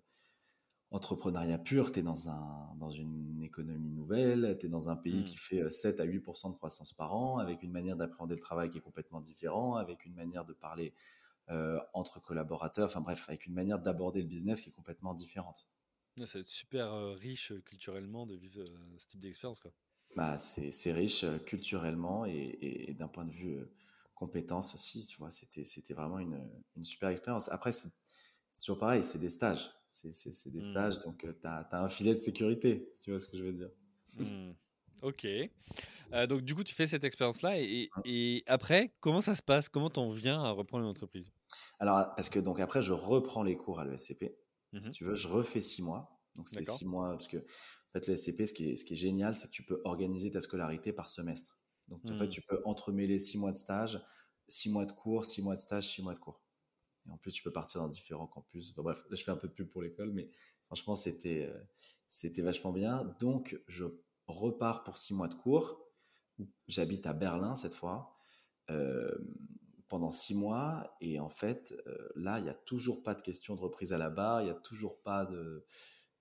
[0.91, 5.23] entrepreneuriat pur, tu es dans, un, dans une économie nouvelle, tu es dans un pays
[5.23, 5.25] mmh.
[5.25, 8.41] qui fait 7 euh, à 8% de croissance par an, avec une manière d'appréhender le
[8.41, 10.95] travail qui est complètement différente, avec une manière de parler
[11.51, 15.69] euh, entre collaborateurs, enfin bref, avec une manière d'aborder le business qui est complètement différente.
[16.27, 18.63] C'est super riche culturellement de vivre
[18.99, 19.61] ce type d'expérience.
[20.15, 23.59] Bah, c'est riche culturellement et, et d'un point de vue
[24.14, 26.40] compétences aussi, tu vois, c'était, c'était vraiment une,
[26.77, 27.48] une, super expérience.
[27.50, 27.90] Après, c'est,
[28.59, 29.70] toujours pareil, c'est des stages.
[29.88, 30.62] C'est, c'est, des mmh.
[30.62, 33.53] stages, donc tu as, un filet de sécurité, si tu vois ce que je veux
[33.53, 33.70] dire.
[34.18, 34.53] Mmh.
[35.03, 35.27] Ok.
[36.12, 38.00] Euh, donc, du coup, tu fais cette expérience-là et, mmh.
[38.05, 39.68] et, après, comment ça se passe?
[39.68, 41.31] Comment t'en viens à reprendre une entreprise?
[41.79, 44.37] Alors, parce que donc après, je reprends les cours à l'ESCP.
[44.81, 46.20] Si tu veux, je refais six mois.
[46.35, 48.96] Donc, c'était six mois, parce que en fait, l'ESCP, ce qui est, ce qui est
[48.96, 51.57] génial, c'est que tu peux organiser ta scolarité par semestre.
[51.88, 52.31] Donc, en fait, mmh.
[52.31, 54.01] tu peux entremêler six mois de stage,
[54.49, 56.42] six mois de cours, six mois de stage, six mois de cours.
[57.07, 58.70] Et en plus, tu peux partir dans différents campus.
[58.70, 60.31] Enfin, bref, je fais un peu de pub pour l'école, mais
[60.66, 61.59] franchement, c'était euh,
[62.09, 63.05] c'était vachement bien.
[63.20, 63.85] Donc, je
[64.27, 65.81] repars pour six mois de cours.
[66.66, 68.16] J'habite à Berlin cette fois.
[68.70, 69.14] Euh,
[69.88, 70.97] pendant six mois.
[71.01, 73.99] Et en fait, euh, là, il n'y a toujours pas de question de reprise à
[73.99, 75.64] la barre, il n'y a toujours pas de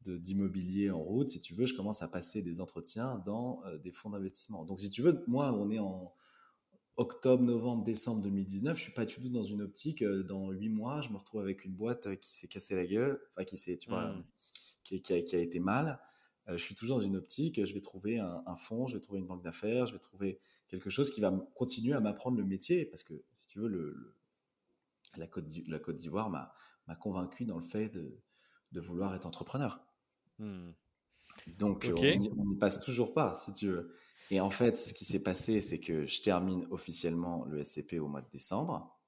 [0.10, 1.30] d'immobilier en route.
[1.30, 4.66] Si tu veux, je commence à passer des entretiens dans des fonds d'investissement.
[4.66, 6.14] Donc, si tu veux, moi, on est en,
[6.98, 10.02] octobre, novembre, décembre 2019, je suis pas du tout dans une optique.
[10.02, 12.86] Euh, dans huit mois, je me retrouve avec une boîte euh, qui s'est cassée la
[12.86, 14.24] gueule, enfin qui s'est, tu vois, mmh.
[14.84, 16.00] qui, a, été mal.
[16.48, 17.64] Euh, je suis toujours dans une optique.
[17.64, 20.90] Je vais trouver un, fonds, je vais trouver une banque d'affaires, je vais trouver quelque
[20.90, 24.16] chose qui va continuer à m'apprendre le métier, parce que si tu veux, le,
[25.18, 26.54] la Côte d'Ivoire m'a,
[27.00, 28.20] convaincu dans le fait de,
[28.80, 29.80] vouloir être entrepreneur.
[30.44, 30.74] Mmh.
[31.58, 33.96] Donc on n'y passe toujours pas, si tu veux.
[34.30, 38.08] Et en fait, ce qui s'est passé, c'est que je termine officiellement le SCP au
[38.08, 39.00] mois de décembre.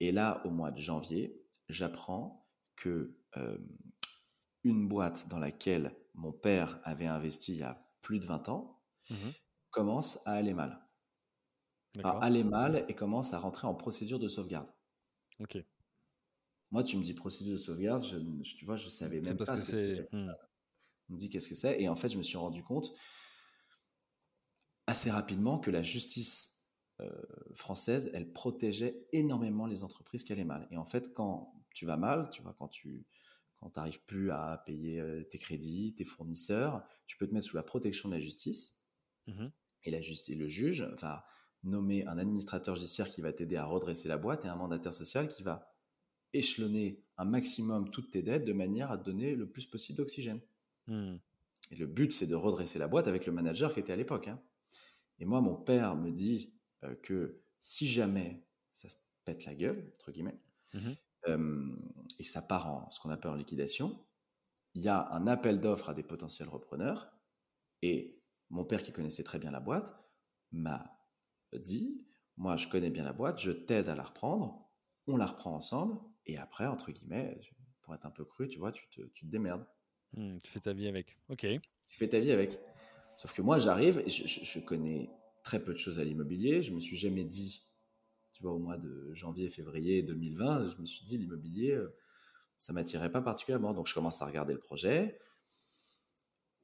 [0.00, 3.58] Et là, au mois de janvier, j'apprends que euh,
[4.64, 8.82] une boîte dans laquelle mon père avait investi il y a plus de 20 ans
[9.10, 9.14] mmh
[9.70, 10.80] commence à aller mal.
[12.02, 14.68] À aller mal et commence à rentrer en procédure de sauvegarde.
[15.38, 15.62] Ok.
[16.70, 18.16] Moi, tu me dis procédure de sauvegarde, je,
[18.56, 20.08] tu vois, je savais même pas ce que c'est.
[20.12, 20.32] Mmh.
[21.08, 21.80] On me dit qu'est-ce que c'est?
[21.80, 22.92] Et en fait, je me suis rendu compte
[24.86, 26.56] assez rapidement que la justice
[27.00, 27.10] euh,
[27.54, 30.66] française, elle protégeait énormément les entreprises qui allaient mal.
[30.70, 33.06] Et en fait, quand tu vas mal, tu vois, quand tu
[33.56, 37.56] quand n'arrives plus à payer euh, tes crédits, tes fournisseurs, tu peux te mettre sous
[37.56, 38.78] la protection de la justice.
[39.26, 39.46] Mmh
[39.84, 41.24] et, la justice, le juge va
[41.62, 45.28] nommer un administrateur judiciaire qui va t'aider à redresser la boîte et un mandataire social
[45.28, 45.76] qui va
[46.32, 50.40] échelonner un maximum toutes tes dettes de manière à te donner le plus possible d'oxygène.
[50.86, 51.16] Mmh.
[51.70, 54.28] Et le but, c'est de redresser la boîte avec le manager qui était à l'époque.
[54.28, 54.40] Hein.
[55.18, 59.92] Et moi, mon père me dit euh, que si jamais ça se pète la gueule,
[59.94, 60.40] entre guillemets,
[60.74, 60.90] mmh
[61.28, 61.76] euh,
[62.20, 63.98] et ça part en ce qu'on appelle en liquidation,
[64.74, 67.10] il y a un appel d'offres à des potentiels repreneurs.
[67.82, 69.98] Et mon père, qui connaissait très bien la boîte,
[70.52, 71.00] m'a
[71.52, 74.70] dit Moi, je connais bien la boîte, je t'aide à la reprendre,
[75.08, 77.40] on la reprend ensemble, et après, entre guillemets,
[77.82, 79.66] pour être un peu cru, tu vois, tu te, tu te démerdes.
[80.16, 81.18] Mmh, tu fais ta vie avec.
[81.28, 81.46] Ok.
[81.88, 82.58] Tu fais ta vie avec.
[83.16, 85.10] Sauf que moi, j'arrive et je, connais
[85.42, 86.62] très peu de choses à l'immobilier.
[86.62, 87.66] Je me suis jamais dit,
[88.32, 91.94] tu vois, au mois de janvier, février 2020, je me suis dit l'immobilier, euh,
[92.58, 93.72] ça m'attirait pas particulièrement.
[93.72, 95.18] Donc, je commence à regarder le projet,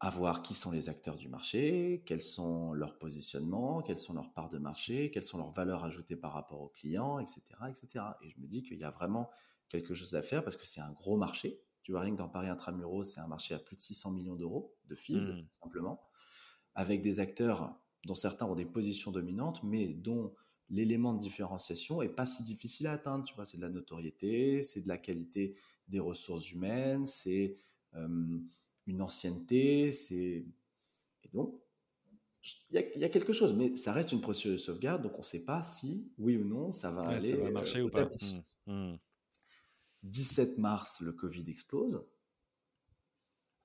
[0.00, 4.32] à voir qui sont les acteurs du marché, quels sont leurs positionnements, quelles sont leurs
[4.32, 8.04] parts de marché, quelles sont leurs valeurs ajoutées par rapport aux clients, etc., etc.
[8.22, 9.30] Et je me dis qu'il y a vraiment
[9.68, 11.62] quelque chose à faire parce que c'est un gros marché.
[11.82, 14.36] Tu vois, rien que dans Paris Intramuros, c'est un marché à plus de 600 millions
[14.36, 15.46] d'euros de fees, mmh.
[15.50, 16.00] simplement
[16.74, 20.34] avec des acteurs dont certains ont des positions dominantes, mais dont
[20.70, 23.24] l'élément de différenciation est pas si difficile à atteindre.
[23.24, 25.54] Tu vois, c'est de la notoriété, c'est de la qualité
[25.88, 27.56] des ressources humaines, c'est
[27.94, 28.38] euh,
[28.86, 30.44] une ancienneté, c'est
[31.24, 31.54] et donc
[32.70, 35.24] il y, a quelque chose, mais ça reste une procédure de sauvegarde, donc on ne
[35.24, 38.04] sait pas si oui ou non ça va aller ça va marcher euh, ou pas.
[38.04, 38.94] 17 mmh,
[40.02, 40.60] mmh.
[40.60, 42.04] mars, le Covid explose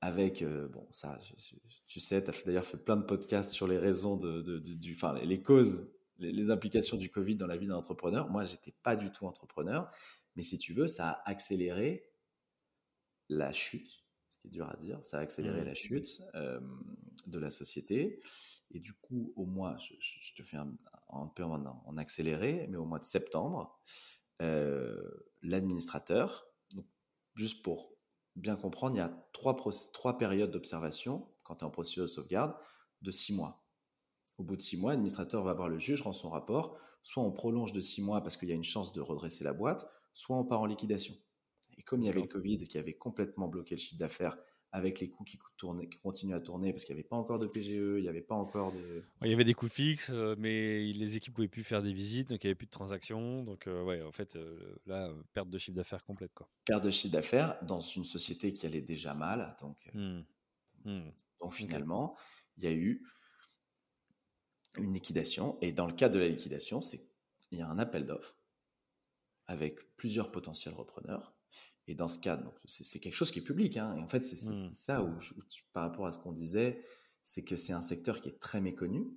[0.02, 1.18] avec euh, bon ça
[1.88, 5.18] tu sais tu as d'ailleurs fait plein de podcasts sur les raisons de, du enfin
[5.20, 9.12] les causes les, implications du Covid dans la vie d'un entrepreneur moi j'étais pas du
[9.12, 9.90] tout entrepreneur
[10.36, 12.12] mais si tu veux ça a accéléré
[13.30, 15.66] la chute ce qui est dur à dire ça a accéléré mmh.
[15.66, 16.60] la chute euh,
[17.26, 18.22] de la société
[18.70, 20.76] et du coup au mois je, te fais un,
[21.36, 23.82] peu en, accéléré mais au mois de septembre
[24.40, 26.48] l'administrateur
[27.36, 27.94] juste pour
[28.36, 29.56] bien comprendre, il y a trois,
[29.94, 32.56] trois périodes d'observation quand tu es en procédure de sauvegarde
[33.02, 33.64] de six mois.
[34.38, 36.78] Au bout de six mois, l'administrateur va voir le juge, rend son rapport.
[37.04, 39.54] Soit on prolonge de six mois parce qu'il y a une chance de redresser la
[39.54, 41.16] boîte, soit on part en liquidation.
[41.78, 44.38] Et comme il y avait le Covid qui avait complètement bloqué le chiffre d'affaires
[44.78, 47.48] avec les coûts qui, qui continuent à tourner parce qu'il n'y avait pas encore de
[47.48, 49.04] PGE, il n'y avait pas encore de.
[49.24, 52.30] Il y avait des coûts fixes, euh, mais les équipes pouvaient plus faire des visites,
[52.30, 53.44] donc il n'y avait plus de transactions.
[53.44, 56.34] Donc, euh, ouais, en fait, euh, là, perte de chiffre d'affaires complète.
[56.34, 56.48] Quoi.
[56.66, 59.56] Perte de chiffre d'affaires dans une société qui allait déjà mal.
[59.60, 60.22] Donc, mmh.
[60.86, 61.12] Mmh.
[61.42, 62.16] donc finalement,
[62.58, 63.04] il y a eu
[64.78, 65.58] une liquidation.
[65.62, 66.82] Et dans le cadre de la liquidation,
[67.52, 68.36] il y a un appel d'offres
[69.48, 71.37] avec plusieurs potentiels repreneurs
[71.88, 73.78] et dans ce cas, c'est quelque chose qui est public.
[73.78, 73.96] Hein.
[73.98, 74.74] Et en fait, c'est mmh.
[74.74, 75.14] ça où,
[75.72, 76.84] par rapport à ce qu'on disait,
[77.24, 79.08] c'est que c'est un secteur qui est très méconnu,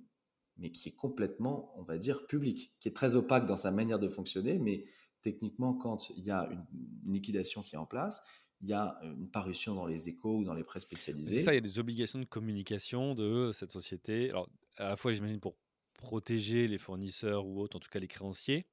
[0.57, 3.99] mais qui est complètement, on va dire, public, qui est très opaque dans sa manière
[3.99, 4.85] de fonctionner, mais
[5.21, 8.23] techniquement, quand il y a une, liquidation qui est en place,
[8.61, 11.41] il y a une parution dans les échos ou dans les presse spécialisées.
[11.41, 14.29] Ça, il y a des obligations de communication de cette société.
[14.29, 15.55] Alors, à la fois, j'imagine, pour
[15.95, 18.65] protéger les fournisseurs ou autres, en tout cas les créanciers,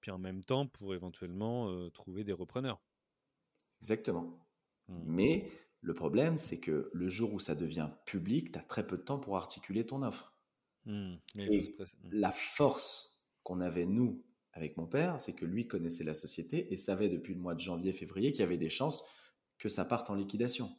[0.00, 2.80] puis en même temps pour éventuellement trouver des repreneurs.
[3.80, 4.38] Exactement.
[4.88, 5.02] Mmh.
[5.06, 8.96] Mais le problème, c'est que le jour où ça devient public, tu as très peu
[8.96, 10.36] de temps pour articuler ton offre.
[10.84, 11.14] Mmh.
[11.38, 11.84] Et mmh.
[12.12, 16.76] la force qu'on avait, nous, avec mon père, c'est que lui connaissait la société et
[16.76, 19.04] savait depuis le mois de janvier, février qu'il y avait des chances
[19.58, 20.70] que ça parte en liquidation.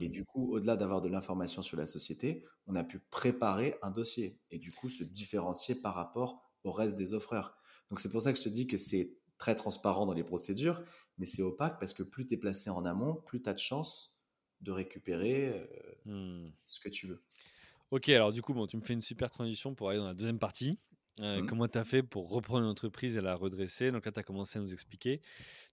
[0.00, 3.90] Et du coup, au-delà d'avoir de l'information sur la société, on a pu préparer un
[3.90, 7.54] dossier et du coup se différencier par rapport au reste des offreurs.
[7.90, 10.82] Donc c'est pour ça que je te dis que c'est très transparent dans les procédures,
[11.16, 13.58] mais c'est opaque parce que plus tu es placé en amont, plus tu as de
[13.58, 14.18] chances
[14.60, 15.68] de récupérer
[16.06, 16.52] euh, mmh.
[16.66, 17.22] ce que tu veux.
[17.90, 20.14] Ok, alors du coup, bon, tu me fais une super transition pour aller dans la
[20.14, 20.78] deuxième partie.
[21.20, 21.46] Euh, mmh.
[21.46, 23.90] Comment tu as fait pour reprendre une entreprise et la redresser?
[23.90, 25.22] Donc là, tu as commencé à nous expliquer.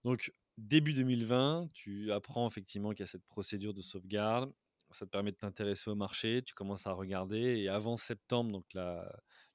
[0.04, 4.52] Donc, début 2020, tu apprends effectivement qu'il y a cette procédure de sauvegarde.
[4.92, 6.42] Ça te permet de t'intéresser au marché.
[6.44, 7.58] Tu commences à regarder.
[7.58, 9.12] Et avant septembre, donc la,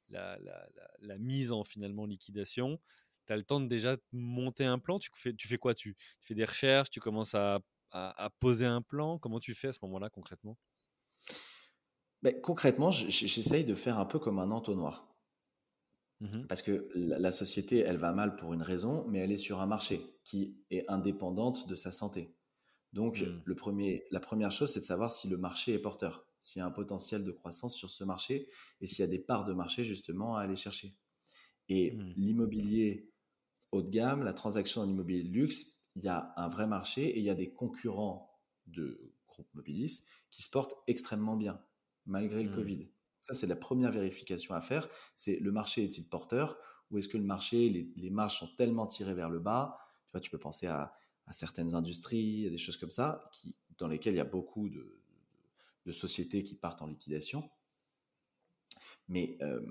[0.09, 0.67] la, la,
[0.99, 2.79] la mise en finalement liquidation,
[3.31, 4.99] tu as le temps de déjà monter un plan.
[4.99, 5.73] Tu fais, tu fais quoi?
[5.73, 9.17] Tu, fais des recherches, tu commences à, à, poser un plan?
[9.17, 10.57] Comment tu fais à ce moment-là concrètement?
[12.21, 15.07] Ben, Concrètement, j'essaye de faire un peu comme un entonnoir.
[16.19, 19.59] Mmh Parce que la, société, elle va mal pour une raison, mais elle est sur
[19.59, 22.35] un marché qui est indépendante de sa santé.
[22.93, 23.41] Donc, mmh.
[23.43, 26.63] le premier, la première chose, c'est de savoir si le marché est porteur, s'il y
[26.63, 28.49] a un potentiel de croissance sur ce marché
[28.81, 30.93] et s'il y a des parts de marché justement à aller chercher.
[31.69, 32.13] Et mmh.
[32.17, 33.10] l'immobilier
[33.71, 37.05] haut de gamme, la transaction en immobilier de luxe, il y a un vrai marché
[37.05, 41.61] et il y a des concurrents de groupe Mobilis qui se portent extrêmement bien,
[42.05, 42.55] malgré le mmh.
[42.55, 42.89] Covid.
[43.21, 44.87] Ça, c'est la première vérification à faire.
[45.15, 46.57] C'est le marché est-il porteur
[46.89, 49.77] ou est-ce que le marché, les, marges sont tellement tirées vers le bas?
[50.07, 50.93] Tu vois, tu peux penser à,
[51.31, 54.97] certaines industries, à des choses comme ça, qui, dans lesquelles il y a beaucoup de,
[55.91, 57.49] sociétés qui partent en liquidation.
[59.07, 59.61] Mais euh,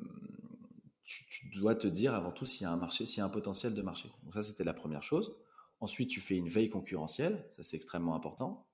[1.28, 3.30] tu, dois te dire avant tout s'il y a un marché, s'il y a un
[3.30, 4.10] potentiel de marché.
[4.22, 5.36] Donc ça, c'était la première chose.
[5.80, 8.66] Ensuite, tu fais une veille concurrentielle, ça c'est extrêmement important,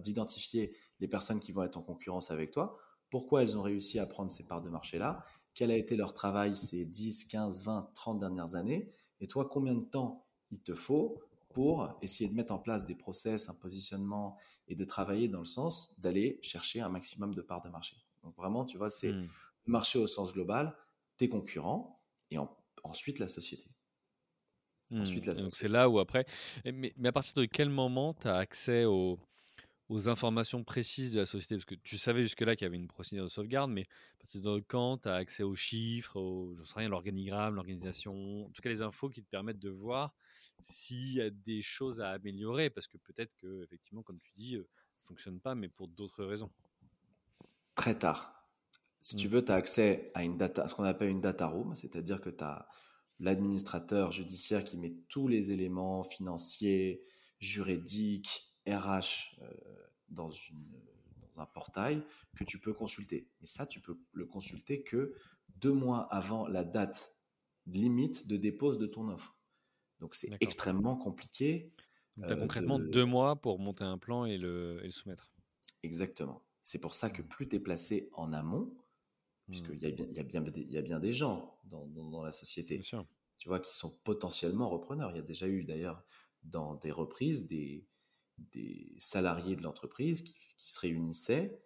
[0.00, 2.78] d'identifier les personnes qui vont être en concurrence avec toi,
[3.10, 6.54] pourquoi elles ont réussi à prendre ces parts de marché-là, quel a été leur travail
[6.56, 11.22] ces 10, 15, 20, 30 dernières années, et toi, combien de temps il te faut
[11.54, 14.36] pour essayer de mettre en place des process, un positionnement
[14.68, 17.96] et de travailler dans le sens d'aller chercher un maximum de parts de marché?
[18.22, 19.28] Donc vraiment, tu vois, c'est mmh.
[19.66, 20.76] le marché au sens global,
[21.22, 22.36] tes concurrents et
[22.82, 23.70] ensuite la société.
[24.92, 26.26] Ensuite, la mmh, C'est là où après.
[26.64, 29.20] Mais, à partir de quel moment tu as accès aux,
[29.88, 31.54] aux, informations précises de la société?
[31.54, 33.82] Parce que tu savais jusque-là qu'il y avait une procédure de sauvegarde, mais
[34.16, 38.46] à partir de quand tu as accès aux chiffres, au, je sais rien, l'organigramme, l'organisation,
[38.46, 40.12] en tout cas les infos qui te permettent de voir
[40.64, 42.68] s'il y a des choses à améliorer?
[42.68, 45.86] Parce que peut-être que, effectivement, comme tu dis, euh, ça ne fonctionne pas, mais pour
[45.86, 46.50] d'autres raisons.
[47.76, 48.41] Très tard.
[49.02, 49.30] Si tu mmh.
[49.32, 52.30] veux, tu as accès à une data, ce qu'on appelle une data room, c'est-à-dire que
[52.30, 52.68] tu as
[53.18, 57.04] l'administrateur judiciaire qui met tous les éléments financiers,
[57.40, 59.50] juridiques, RH euh,
[60.08, 60.64] dans, une,
[61.20, 62.04] dans un portail
[62.36, 63.28] que tu peux consulter.
[63.42, 65.14] Et ça, tu peux le consulter que
[65.56, 67.16] deux mois avant la date
[67.66, 69.36] limite de dépose de ton offre.
[69.98, 71.72] Donc c'est extrêmement compliqué.
[72.16, 75.32] tu as euh, concrètement deux mois pour monter un plan et le, et le soumettre.
[75.82, 76.44] Exactement.
[76.60, 77.28] C'est pour ça que mmh.
[77.28, 78.72] plus tu es placé en amont,
[79.46, 82.32] puisqu'il y, a bien, y, a bien, y a bien des gens dans, dans, la
[82.32, 82.80] société,
[83.38, 85.10] tu vois, qui sont potentiellement repreneurs.
[85.10, 86.04] Il y a déjà eu d'ailleurs
[86.42, 87.86] dans des reprises des,
[88.38, 91.60] des salariés de l'entreprise qui, se réunissaient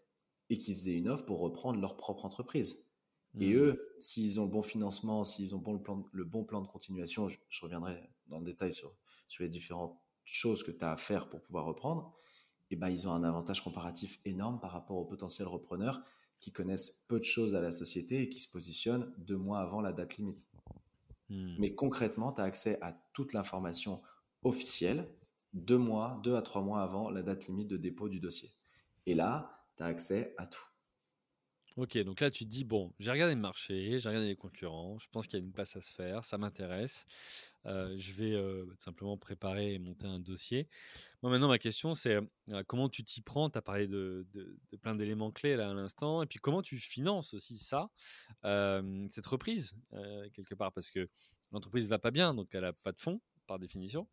[0.48, 2.90] et qui faisaient une offre pour reprendre leur propre entreprise.
[3.38, 3.56] Et mmh.
[3.56, 6.66] eux, s'ils ont le bon financement, s'ils ont bon le, plan, le bon plan de
[6.66, 8.96] continuation, je, reviendrai dans le détail sur,
[9.28, 12.16] sur les différentes choses que tu as à faire pour pouvoir reprendre,
[12.70, 16.02] et eh ben, ils ont un avantage comparatif énorme par rapport aux potentiels repreneurs
[16.40, 19.80] qui connaissent peu de choses à la société et qui se positionnent deux mois avant
[19.80, 20.46] la date limite.
[21.28, 21.56] Hmm.
[21.58, 24.02] Mais concrètement, tu as accès à toute l'information
[24.42, 25.08] officielle
[25.56, 28.50] deux mois, deux à trois mois avant la date limite de dépôt du dossier.
[29.06, 30.64] Et là, tu as accès à tout.
[31.76, 34.98] Ok, donc là tu te dis, bon, j'ai regardé le marché, j'ai regardé les concurrents,
[34.98, 37.04] je pense qu'il y a une place à se faire, ça m'intéresse,
[37.66, 40.70] euh, je vais euh, simplement préparer et monter un dossier.
[41.20, 42.14] Moi maintenant ma question c'est
[42.48, 44.26] euh, comment tu t'y prends, tu as parlé de,
[44.80, 47.90] plein d'éléments clés là à l'instant, et puis comment tu finances aussi ça,
[48.42, 49.76] cette reprise
[50.32, 51.10] quelque part, parce que
[51.52, 54.08] l'entreprise ne va pas bien, donc elle n'a pas de fonds par définition.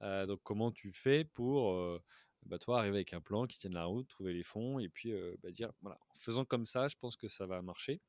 [0.00, 2.00] donc comment tu fais pour
[2.48, 5.12] bah, toi, arriver avec un plan qui tienne la route, trouver les fonds et puis
[5.42, 8.00] bah, dire, voilà, en faisant comme ça, je pense que ça va marcher.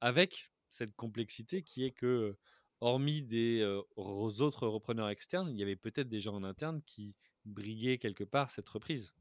[0.00, 2.36] Avec cette complexité qui est que,
[2.80, 3.64] hormis des
[3.96, 7.14] autres repreneurs externes, il y avait peut-être des gens en interne qui
[7.46, 9.14] briguaient quelque part cette reprise.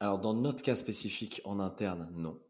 [0.00, 2.40] Alors, dans notre cas spécifique en interne, non.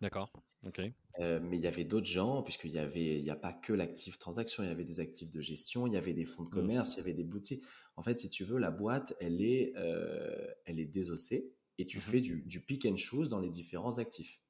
[0.00, 0.30] D'accord,
[0.62, 0.80] ok.
[1.20, 3.72] Euh, mais il y avait d'autres gens, puisqu'il y avait, il n'y a pas que
[3.72, 6.50] l'actif transaction, il y avait des actifs de gestion, il y avait des fonds de
[6.50, 6.66] Hmm.
[6.66, 7.64] commerce, il y avait des boutiques.
[7.96, 12.00] En fait, si tu veux, la boîte, elle est, euh, elle est désossée et tu
[12.06, 12.12] Mhm.
[12.12, 14.42] fais du, du pick and choose dans les différents actifs.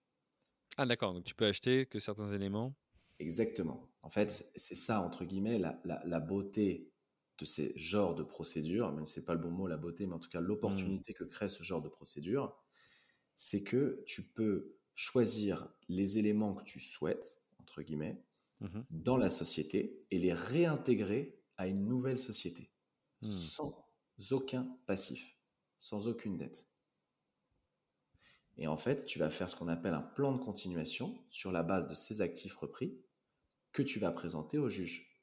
[0.79, 2.75] Ah d'accord, donc tu peux acheter que certains éléments.
[3.19, 3.89] Exactement.
[4.03, 6.93] En fait, c'est ça, entre guillemets, la, la- la beauté
[7.39, 10.15] de ces genres de procédures, même si c'est pas le bon mot, la beauté, mais
[10.15, 12.57] en tout cas l'opportunité que crée ce genre de procédure,
[13.37, 18.25] c'est que tu peux choisir les éléments que tu souhaites, entre guillemets,
[18.61, 18.87] Mhm.
[18.91, 22.73] dans la société et les réintégrer à une nouvelle société,
[23.23, 23.27] Hmm.
[23.29, 23.87] sans
[24.33, 25.39] aucun passif,
[25.79, 26.69] sans aucune dette.
[28.57, 31.63] Et en fait, tu vas faire ce qu'on appelle un plan de continuation sur la
[31.63, 33.01] base de ces actifs repris
[33.73, 35.23] que tu vas présenter au juge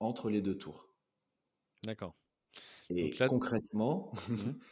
[0.00, 0.94] entre les deux tours.
[1.82, 2.14] D'accord.
[2.90, 4.58] Et là- concrètement, Mhm.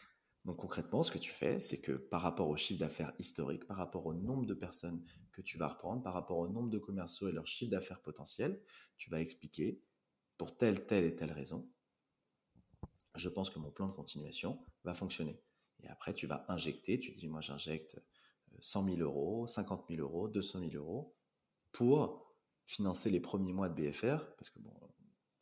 [0.44, 3.78] donc concrètement, ce que tu fais, c'est que par rapport au chiffre d'affaires historique, par
[3.78, 5.02] rapport au nombre de personnes
[5.33, 8.61] que tu vas reprendre, par rapport au nombre de commerciaux et leur chiffre d'affaires potentiel,
[8.98, 9.80] tu vas expliquer
[10.37, 11.70] pour telle, telle et telle raison,
[13.14, 15.40] je pense que mon plan de continuation va fonctionner.
[15.83, 18.02] Et après, tu vas injecter, tu dis, moi j'injecte
[18.52, 21.14] euh, 100 000 euros, 50 000 euros, 200 000 euros
[21.72, 22.35] pour
[22.66, 24.74] financer les premiers mois de BFR, parce que bon,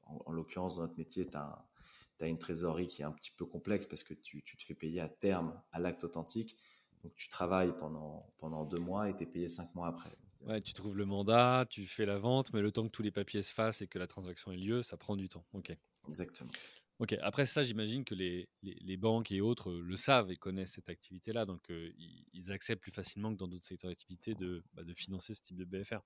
[0.02, 1.66] en, en l'occurrence, dans notre métier, tu as,
[2.28, 5.00] une trésorerie qui est un petit peu complexe parce que tu, tu te fais payer
[5.00, 6.56] à terme à l'acte authentique.
[7.02, 10.10] Donc tu travailles pendant, pendant deux mois et tu es payé cinq mois après.
[10.46, 13.12] Ouais, tu trouves le mandat, tu fais la vente, mais le temps que tous les
[13.12, 15.44] papiers se fassent et que la transaction ait lieu, ça prend du temps.
[15.52, 15.76] Ok.
[16.08, 16.50] Exactement.
[16.98, 17.16] Ok.
[17.22, 20.72] Après ça, j'imagine que les, les, les banques et autres euh, le savent et connaissent
[20.72, 24.64] cette activité-là, donc euh, ils, ils acceptent plus facilement que dans d'autres secteurs d'activité de,
[24.74, 26.00] bah, de financer ce type de BFR.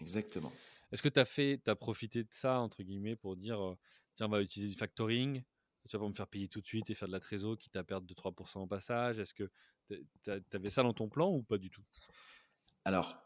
[0.00, 0.52] Exactement.
[0.92, 3.74] Est-ce que tu as fait, tu as profité de ça, entre guillemets, pour dire,
[4.14, 5.42] tiens, on va utiliser du factoring,
[5.88, 7.70] tu vas pas me faire payer tout de suite et faire de la trésor qui
[7.70, 9.50] t'a perdre 2-3% au passage Est-ce que
[9.88, 11.84] tu avais ça dans ton plan ou pas du tout?
[12.84, 13.18] Alors,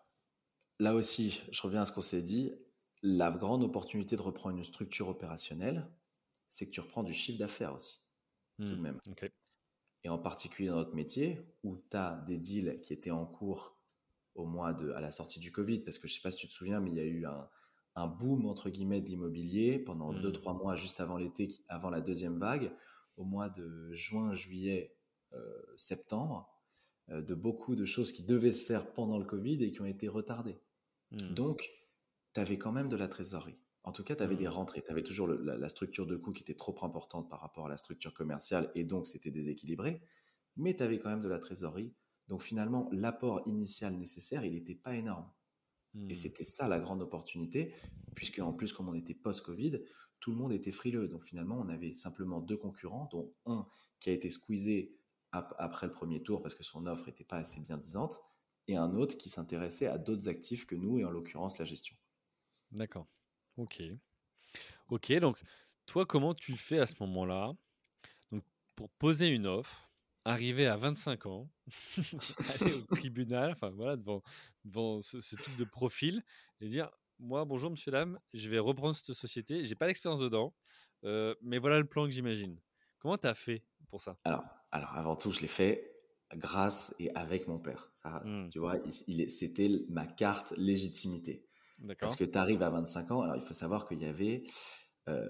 [0.78, 2.52] là aussi, je reviens à ce qu'on s'est dit.
[3.02, 5.90] La grande opportunité de reprendre une structure opérationnelle,
[6.50, 7.98] c'est que tu reprends du chiffre d'affaires aussi,
[8.58, 9.00] tout de même.
[10.04, 13.79] Et en particulier dans notre métier, où tu as des deals qui étaient en cours
[14.34, 16.46] au mois de, à la sortie du Covid, parce que je sais pas si tu
[16.48, 17.48] te souviens, mais il y a eu un,
[17.96, 20.22] un boom entre guillemets de l'immobilier pendant Mm.
[20.22, 22.72] 2-3 mois juste avant l'été, avant la deuxième vague,
[23.16, 24.96] au mois de juin, juillet,
[25.32, 26.48] euh, septembre,
[27.10, 29.86] euh, de beaucoup de choses qui devaient se faire pendant le Covid et qui ont
[29.86, 30.58] été retardées.
[31.10, 31.34] Hmm.
[31.34, 31.70] Donc,
[32.32, 33.58] tu avais quand même de la trésorerie.
[33.82, 34.50] En tout cas, tu avais des Mm.
[34.52, 34.82] rentrées.
[34.82, 37.66] Tu avais toujours le- la, la structure de coût qui était trop importante par rapport
[37.66, 40.02] à la structure commerciale et donc c'était déséquilibré.
[40.56, 41.92] Mais tu avais quand même de la trésorerie.
[42.30, 45.28] Donc finalement, l'apport initial nécessaire, il n'était pas énorme.
[45.94, 46.08] Hmm.
[46.08, 47.74] Et c'était ça la grande opportunité,
[48.14, 49.80] puisque en plus, comme on était post-Covid,
[50.20, 51.08] tout le monde était frileux.
[51.08, 53.66] Donc finalement, on avait simplement deux concurrents, dont un
[53.98, 54.96] qui a été squeezé
[55.32, 58.20] ap- après le premier tour parce que son offre n'était pas assez bien disante,
[58.68, 61.96] et un autre qui s'intéressait à d'autres actifs que nous, et en l'occurrence la gestion.
[62.70, 63.08] D'accord.
[63.56, 63.82] Ok.
[64.88, 65.42] Ok, donc
[65.86, 67.52] toi, comment tu fais à ce moment-là?
[68.30, 68.44] Donc,
[68.76, 69.89] pour poser une offre,
[70.24, 71.50] arriver à 25 ans,
[72.46, 74.22] aller au tribunal, enfin voilà, devant,
[74.64, 76.22] devant ce, ce type de profil
[76.60, 80.54] et dire Moi, bonjour, monsieur, dame, je vais reprendre cette société, j'ai pas d'expérience dedans,
[81.04, 82.60] euh, mais voilà le plan que j'imagine.
[82.98, 84.18] Comment tu as fait pour ça?
[84.24, 85.94] Alors, alors, avant tout, je l'ai fait
[86.34, 87.90] grâce et avec mon père.
[87.94, 88.50] Ça, Hmm.
[88.50, 91.46] tu vois, il, il est- c'était ma carte légitimité.
[91.98, 94.44] Parce que tu arrives à 25 ans, alors il faut savoir qu'il y avait,
[95.08, 95.28] euh,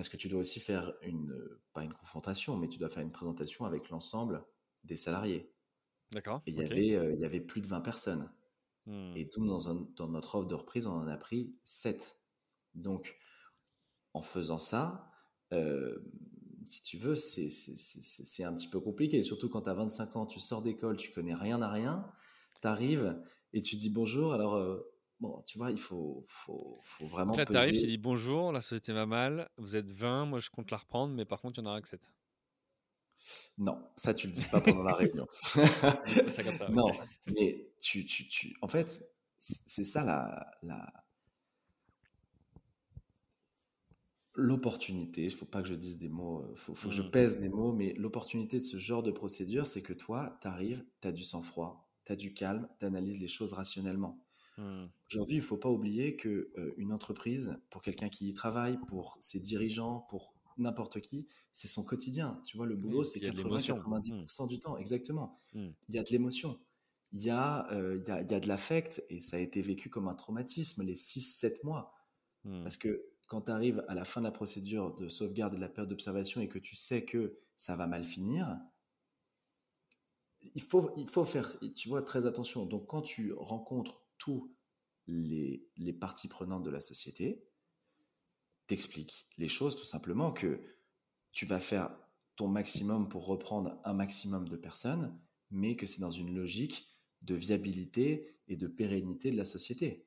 [0.00, 1.38] parce que tu dois aussi faire une,
[1.74, 4.42] pas une confrontation, mais tu dois faire une présentation avec l'ensemble
[4.82, 5.52] des salariés.
[6.10, 6.40] D'accord.
[6.46, 6.70] Et il y, ok.
[6.70, 8.32] avait, euh, il y avait plus de 20 personnes.
[8.86, 9.12] Hmm.
[9.14, 12.18] Et nous, dans, un- dans notre offre de reprise, on en a pris 7.
[12.74, 13.18] Donc,
[14.14, 15.10] en faisant ça,
[15.52, 15.98] euh,
[16.64, 17.50] si tu veux, c'est-
[18.44, 19.22] un petit peu compliqué.
[19.22, 22.10] Surtout quand tu as 25 ans, tu sors d'école, tu connais rien à rien,
[22.62, 24.32] tu arrives et tu dis bonjour.
[24.32, 24.80] Alors, euh,
[25.20, 28.52] bon, tu vois, il faut, faut, faut vraiment Donc là, tu arrives, tu dis bonjour,
[28.52, 31.58] la société va mal, vous êtes 20, moi je compte la reprendre, mais par contre,
[31.60, 32.00] il y en aura que 7.
[33.58, 35.26] Non, ça, tu le dis pas pendant la réunion.
[36.24, 36.70] C'est ça comme ça.
[36.74, 36.74] ok.
[36.74, 39.04] Non, mais tu, tu, tu, en fait,
[39.38, 40.92] c'est ça la, la,
[44.34, 45.24] l'opportunité.
[45.24, 47.10] Il faut pas que je dise des mots, il faut, faut que je Mm.
[47.10, 50.84] pèse mes mots, mais l'opportunité de ce genre de procédure, c'est que toi, tu arrives,
[51.00, 54.18] tu as du sang-froid, tu as du calme, tu analyses les choses rationnellement.
[54.56, 54.86] Hmm.
[55.08, 59.16] Aujourd'hui, il faut pas oublier que euh, une entreprise, pour quelqu'un qui y travaille, pour
[59.20, 62.40] ses dirigeants, pour n'importe qui, c'est son quotidien.
[62.44, 63.76] Tu vois, le boulot, c'est il y a de l'émotion.
[63.76, 65.40] 80-90% du temps, exactement.
[65.54, 65.68] Mm.
[65.88, 66.58] Il y a de l'émotion.
[67.12, 69.40] Il y, a, euh, il y, a, il y a de l'affect, et ça a
[69.40, 71.92] été vécu comme un traumatisme les 6-7 mois.
[72.44, 72.62] Hmm.
[72.62, 75.60] Parce que quand tu arrives à la fin de la procédure de sauvegarde et de
[75.60, 78.58] la période d'observation et que tu sais que ça va mal finir,
[80.54, 82.64] il faut, il faut faire, tu vois, très attention.
[82.64, 84.54] Donc, quand tu rencontres tous
[85.08, 87.44] les, les parties prenantes de la société,
[88.68, 90.60] t'expliques les choses tout simplement que
[91.32, 91.90] tu vas faire
[92.36, 96.88] ton maximum pour reprendre un maximum de personnes, mais que c'est dans une logique
[97.22, 100.06] de viabilité et de pérennité de la société.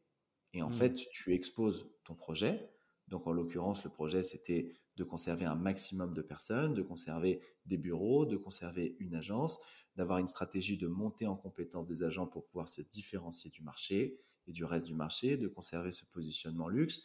[0.54, 0.74] Et en mmh.
[0.74, 2.73] fait, tu exposes ton projet.
[3.14, 7.78] Donc, en l'occurrence, le projet, c'était de conserver un maximum de personnes, de conserver des
[7.78, 9.60] bureaux, de conserver une agence,
[9.96, 14.20] d'avoir une stratégie de monter en compétence des agents pour pouvoir se différencier du marché
[14.48, 17.04] et du reste du marché, de conserver ce positionnement luxe.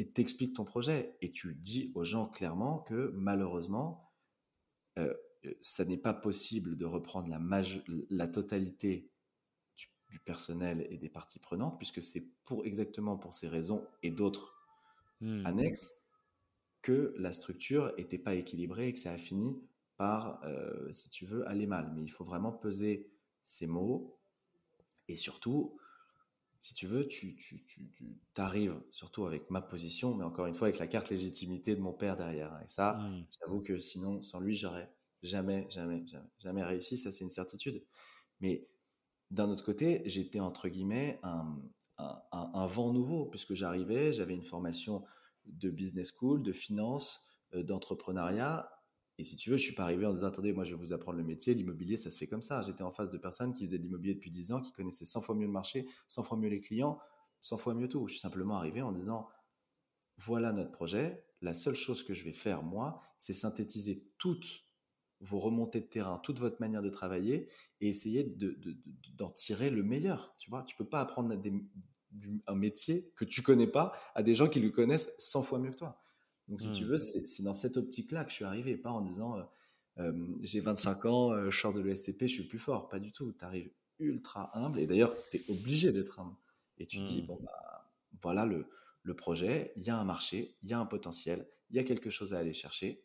[0.00, 4.10] Et t'expliques ton projet et tu dis aux gens clairement que malheureusement,
[4.98, 5.14] euh,
[5.60, 7.62] ça n'est pas possible de reprendre la,
[8.10, 9.12] la totalité
[9.76, 14.57] du, personnel et des parties prenantes, puisque c'est pour exactement pour ces raisons et d'autres
[15.20, 15.46] mmh.
[15.46, 16.04] annexes
[16.82, 19.60] que la structure n'était pas équilibrée et que ça a fini
[19.96, 21.92] par, euh, si tu veux, aller mal.
[21.94, 23.10] Mais il faut vraiment peser
[23.44, 24.18] ces mots
[25.08, 25.76] et surtout,
[26.60, 30.54] si tu veux, tu, tu, tu, tu arrives, surtout avec ma position, mais encore une
[30.54, 32.60] fois avec la carte légitimité de mon père derrière.
[32.64, 33.26] Et ça, mmh.
[33.40, 34.92] j'avoue que sinon, sans lui, j'aurais
[35.22, 36.96] jamais, jamais, jamais, jamais réussi.
[36.96, 37.82] Ça, c'est une certitude.
[38.40, 38.68] Mais
[39.30, 41.60] d'un autre côté, j'étais entre guillemets un,
[41.98, 45.04] un, vent nouveau, puisque j'arrivais, j'avais une formation
[45.46, 48.70] de business school, de finance, euh, d'entrepreneuriat.
[49.18, 50.92] Et si tu veux, je suis pas arrivé en disant attendez, moi je vais vous
[50.92, 52.62] apprendre le métier, l'immobilier, ça se fait comme ça.
[52.62, 55.22] J'étais en face de personnes qui faisaient de l'immobilier depuis 10 ans, qui connaissaient 100
[55.22, 56.98] fois mieux le marché, 100 fois mieux les clients,
[57.40, 58.06] 100 fois mieux tout.
[58.06, 59.28] Je suis simplement arrivé en disant
[60.18, 61.24] voilà notre projet.
[61.40, 64.67] La seule chose que je vais faire moi, c'est synthétiser toutes
[65.20, 67.48] vos remontées de terrain, toute votre manière de travailler
[67.80, 70.34] et essayer d'en de, tirer le meilleur.
[70.38, 71.52] Tu vois, tu peux pas apprendre des,
[72.46, 75.70] un métier que tu connais pas à des gens qui le connaissent 100 fois mieux
[75.70, 76.00] que toi.
[76.48, 76.88] Donc, si tu mmh.
[76.88, 79.42] veux, c'est dans cette optique-là que je suis arrivé, pas en disant euh,
[79.98, 82.88] euh, j'ai 25 ans, euh, je sors de l'ESCP, je suis plus fort.
[82.88, 83.32] Pas du tout.
[83.32, 86.36] Tu arrives ultra humble et d'ailleurs, tu es obligé d'être humble.
[86.78, 87.26] Et tu dis, mmh.
[87.26, 87.92] bon, bah,
[88.22, 88.66] voilà le,
[89.02, 91.84] le projet, il y a un marché, il y a un potentiel, il y a
[91.84, 93.04] quelque chose à aller chercher.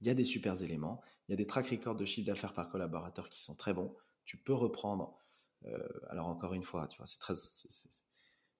[0.00, 2.52] Il y a des super éléments, il y a des track records de chiffre d'affaires
[2.52, 3.94] par collaborateur qui sont très bons.
[4.24, 5.18] Tu peux reprendre
[5.64, 7.34] euh, alors encore une fois, tu vois, c'est très,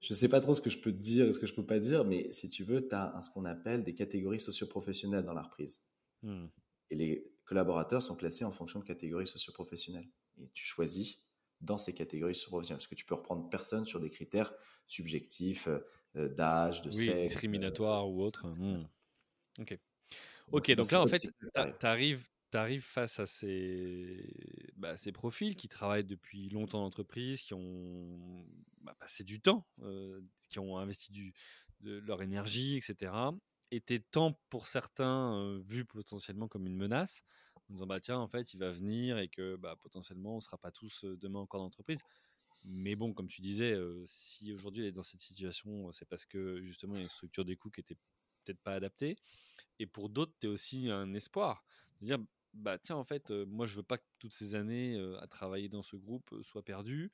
[0.01, 1.67] je sais pas trop ce que je peux te dire et ce que je peux
[1.67, 5.35] pas dire, mais si tu veux, tu as ce qu'on appelle des catégories socioprofessionnelles dans
[5.35, 5.85] la reprise.
[6.23, 6.47] Mmh.
[6.91, 10.09] Et les collaborateurs sont classés en fonction de catégories socioprofessionnelles.
[10.39, 11.23] Et tu choisis
[11.61, 14.53] dans ces catégories socioprofessionnelles, parce que tu peux reprendre personne sur des critères
[14.87, 15.79] subjectifs euh,
[16.17, 17.33] euh, d'âge, de oui, sexe.
[17.33, 18.47] discriminatoire ou autre.
[18.47, 18.79] Mmh.
[19.61, 19.79] Ok.
[20.53, 25.57] Ok, donc, donc là, en fait, tu arrives, arrives face à ces, bah, ces profils
[25.57, 28.47] qui travaillent depuis longtemps dans l'entreprise, qui ont
[28.81, 29.67] bah, passé du temps,
[30.49, 31.35] qui ont investi du,
[31.81, 33.13] de leur énergie, etc.
[33.73, 37.23] Et tu temps pour certains vu potentiellement comme une menace,
[37.69, 40.41] en disant bah tiens en fait il va venir et que bah, potentiellement on ne
[40.41, 42.01] sera pas tous demain encore dans l'entreprise.
[42.65, 43.77] Mais bon, comme tu disais,
[44.07, 47.09] si aujourd'hui elle est dans cette situation, c'est parce que justement il y a une
[47.09, 47.97] structure des coûts qui était
[48.47, 49.17] peut-être pas adaptée.
[49.79, 51.65] Et pour d'autres, tu es aussi un espoir.
[52.01, 52.19] De dire
[52.55, 55.83] bah tiens en fait moi je veux pas que toutes ces années à travailler dans
[55.83, 57.13] ce groupe soient perdues.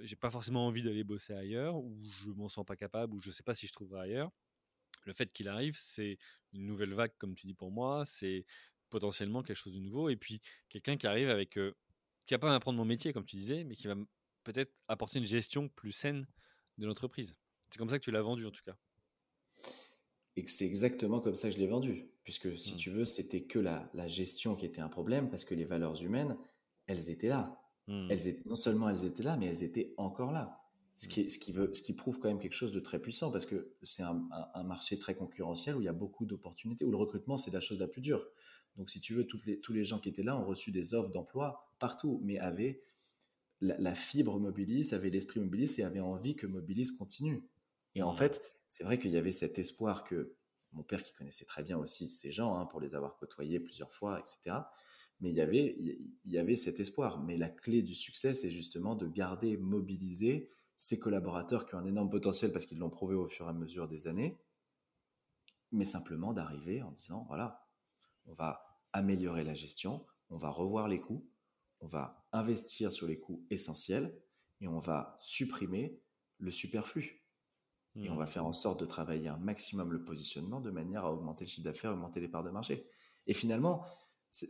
[0.00, 3.30] J'ai pas forcément envie d'aller bosser ailleurs ou je m'en sens pas capable ou je
[3.30, 4.30] sais pas si je trouverai ailleurs.
[5.04, 6.16] Le fait qu'il arrive c'est
[6.54, 8.46] une nouvelle vague comme tu dis pour moi c'est
[8.88, 10.08] potentiellement quelque chose de nouveau.
[10.08, 10.40] Et puis
[10.70, 11.58] quelqu'un qui arrive avec
[12.26, 13.96] qui va pas m'apprendre mon métier comme tu disais mais qui va
[14.44, 16.26] peut-être apporter une gestion plus saine
[16.78, 17.36] de l'entreprise.
[17.68, 18.76] C'est comme ça que tu l'as vendu en tout cas
[20.36, 22.08] et c'est exactement comme ça que je l'ai vendu.
[22.22, 22.76] Puisque si mmh.
[22.76, 26.36] tu veux, c'était que la, gestion qui était un problème parce que les valeurs humaines,
[26.86, 27.60] elles étaient là.
[27.88, 28.08] Mmh.
[28.10, 30.60] Elles étaient, non seulement elles étaient là, mais elles étaient encore là.
[30.96, 31.10] Ce mmh.
[31.10, 33.46] qui, ce, qui veut, ce qui prouve quand même quelque chose de très puissant parce
[33.46, 34.22] que c'est un,
[34.64, 37.78] marché très concurrentiel où il y a beaucoup d'opportunités, où le recrutement, c'est la chose
[37.80, 38.26] la plus dure.
[38.76, 40.94] Donc, si tu veux, toutes les, tous les gens qui étaient là ont reçu des
[40.94, 42.82] offres d'emploi partout, mais avaient
[43.60, 47.42] la, fibre mobiliste, avaient l'esprit mobiliste et avaient envie que mobiliste continue.
[47.94, 48.40] Et en fait,
[48.70, 50.36] c'est vrai qu'il y avait cet espoir que
[50.72, 53.92] mon père, qui connaissait très bien aussi ces gens, hein, pour les avoir côtoyés plusieurs
[53.92, 54.58] fois, etc.,
[55.20, 55.36] mais il
[56.24, 57.20] y, avait, cet espoir.
[57.20, 61.84] Mais la clé du succès, c'est justement de garder mobiliser ces collaborateurs qui ont un
[61.84, 64.40] énorme potentiel parce qu'ils l'ont prouvé au fur et à mesure des années,
[65.72, 67.68] mais simplement d'arriver en disant, voilà,
[68.24, 71.28] on va améliorer la gestion, on va revoir les coûts,
[71.80, 74.16] on va investir sur les coûts essentiels
[74.60, 76.00] et on va supprimer
[76.38, 77.20] le superflu.
[77.96, 78.28] Et on va mmh.
[78.28, 81.64] faire en sorte de travailler un maximum le positionnement de manière à augmenter le chiffre
[81.64, 82.86] d'affaires, augmenter les parts de marché.
[83.26, 83.84] Et finalement,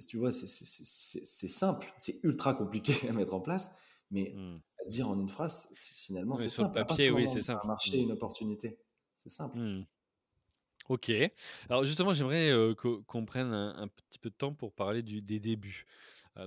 [0.08, 3.74] tu vois, c'est simple, c'est ultra compliqué à mettre en place,
[4.10, 4.60] mais mmh.
[4.84, 6.72] à dire en une phrase, finalement, c'est simple.
[6.72, 7.60] Sur le papier, oui, c'est simple.
[7.64, 8.02] Un marché, mmh.
[8.02, 8.78] une opportunité.
[9.16, 9.58] C'est simple.
[10.88, 11.10] Ok.
[11.68, 12.52] Alors justement, j'aimerais
[13.06, 15.86] qu'on prenne un, petit peu de temps pour parler du, des débuts.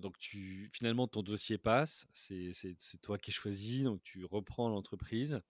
[0.01, 5.41] donc tu, finalement, ton dossier passe, c'est toi qui choisis, donc tu reprends l'entreprise.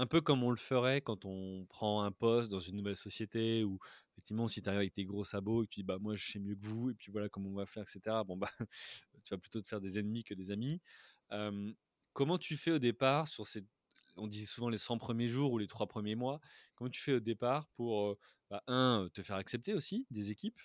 [0.00, 3.64] Un peu comme on le ferait quand on prend un poste dans une nouvelle société
[3.64, 3.78] ou
[4.12, 6.32] effectivement si tu arrives avec tes gros sabots et que tu dis bah moi je
[6.32, 8.48] sais mieux que vous et puis voilà comment on va faire etc bon bah
[9.24, 10.80] tu vas plutôt te faire des ennemis que des amis.
[12.14, 13.62] Comment tu fais au départ sur ces
[14.16, 16.40] on dit souvent les 100 premiers jours ou les 3 premiers mois
[16.74, 18.16] comment tu fais au départ pour
[18.48, 20.60] bah, un te faire accepter aussi des équipes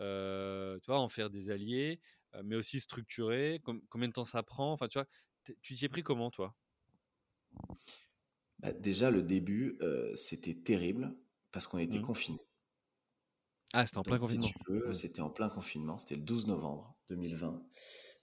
[0.00, 2.00] en faire des alliés
[2.42, 3.60] mais aussi structurer
[3.90, 5.06] combien de temps ça prend enfin tu vois
[5.60, 6.54] tu t'y es pris comment toi?
[8.58, 9.78] Bah, déjà le début
[10.14, 11.16] c'était terrible
[11.52, 12.02] parce qu'on était mmh.
[12.02, 12.48] confinés
[13.74, 14.46] ah, c'était en plein confinement.
[14.46, 15.98] Si tu veux, c'était en plein confinement.
[15.98, 17.62] C'était le 12 novembre 2020.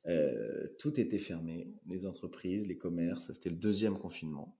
[0.07, 3.31] Euh, tout était fermé, les entreprises, les commerces.
[3.31, 4.57] C'était le deuxième confinement.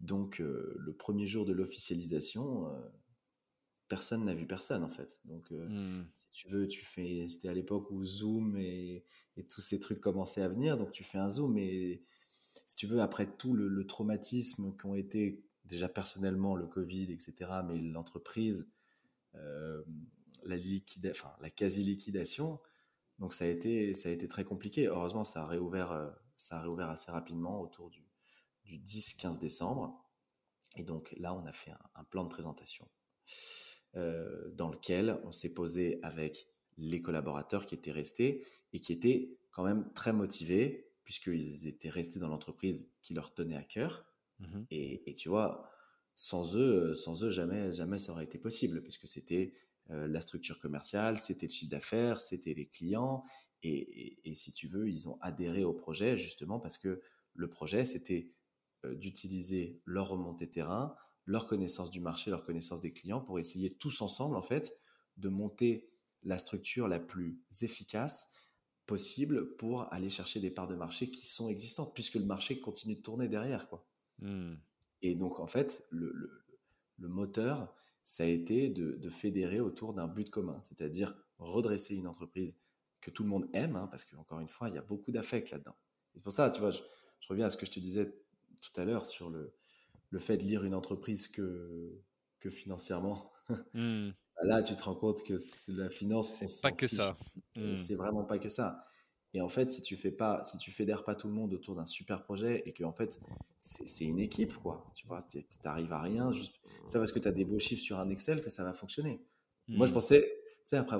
[0.00, 2.80] Donc, euh, le premier jour de l'officialisation, euh,
[3.88, 5.20] personne n'a vu personne en fait.
[5.24, 6.04] Donc, mmh.
[6.14, 7.26] si tu veux, tu fais.
[7.26, 9.04] C'était à l'époque où Zoom et,
[9.48, 10.76] tous ces trucs commençaient à venir.
[10.76, 11.58] Donc, tu fais un Zoom.
[11.58, 12.04] Et
[12.72, 17.34] si tu veux, après tout le, le traumatisme qu'ont été déjà personnellement le Covid, etc.,
[17.66, 18.72] mais l'entreprise
[19.34, 19.82] euh,
[20.44, 22.58] la, quasi-liquidation.
[23.18, 23.92] Donc ça a, été,
[24.26, 24.86] très compliqué.
[24.86, 26.08] Heureusement, ça a réouvert, euh,
[26.88, 28.08] assez rapidement autour du,
[28.64, 30.02] du 10-15 décembre.
[30.76, 32.88] Et donc là, on a fait un, plan de présentation
[33.96, 36.48] euh, dans lequel on s'est posé avec
[36.78, 42.18] les collaborateurs qui étaient restés et qui étaient quand même très motivés puisqu'ils étaient restés
[42.18, 44.06] dans l'entreprise qui leur tenait à cœur.
[44.40, 45.70] Mmh et, et, tu vois,
[46.16, 49.54] sans eux, sans eux, jamais, jamais ça aurait été possible, puisque c'était
[49.90, 53.24] euh, la structure commerciale, c'était le chiffre d'affaires, c'était les clients,
[53.62, 57.00] et, si tu veux, ils ont adhéré au projet justement parce que
[57.34, 58.32] le projet, c'était
[58.84, 60.96] euh, d'utiliser leur remontée terrain,
[61.26, 64.76] leur connaissance du marché, leur connaissance des clients pour essayer tous ensemble, en fait,
[65.16, 65.88] de monter
[66.24, 68.32] la structure la plus efficace
[68.92, 72.94] possible pour aller chercher des parts de marché qui sont existantes, puisque le marché continue
[72.94, 73.86] de tourner derrière, quoi.
[74.18, 74.56] Mmh.
[75.00, 76.12] Et donc, en fait, le,
[76.98, 77.74] le, moteur,
[78.04, 82.58] ça a été de, fédérer autour d'un but commun, c'est-à-dire redresser une entreprise
[83.00, 85.50] que tout le monde aime, hein, parce qu'encore une fois, il y a beaucoup d'affect
[85.52, 85.76] là-dedans.
[86.14, 86.82] C'est pour ça, tu vois, je,
[87.30, 88.14] reviens à ce que je te disais
[88.60, 89.54] tout à l'heure sur le,
[90.10, 91.98] le fait de lire une entreprise que,
[92.40, 93.32] que financièrement.
[93.72, 94.10] Mmh.
[94.44, 95.34] Là, tu te rends compte que
[95.68, 97.16] la finance, c'est pas que ça.
[97.56, 97.76] Mmh.
[97.76, 98.86] C'est vraiment pas que ça.
[99.34, 101.74] Et en fait, si tu fais pas, si tu fédères pas tout le monde autour
[101.74, 103.18] d'un super projet et que en fait
[103.60, 107.28] c'est une équipe quoi, tu vois, tu n'arrives à rien juste c'est parce que tu
[107.28, 109.24] as des beaux chiffres sur un Excel que ça va fonctionner.
[109.68, 109.94] Moi, je mmh.
[109.94, 110.96] pensais, tu sais, après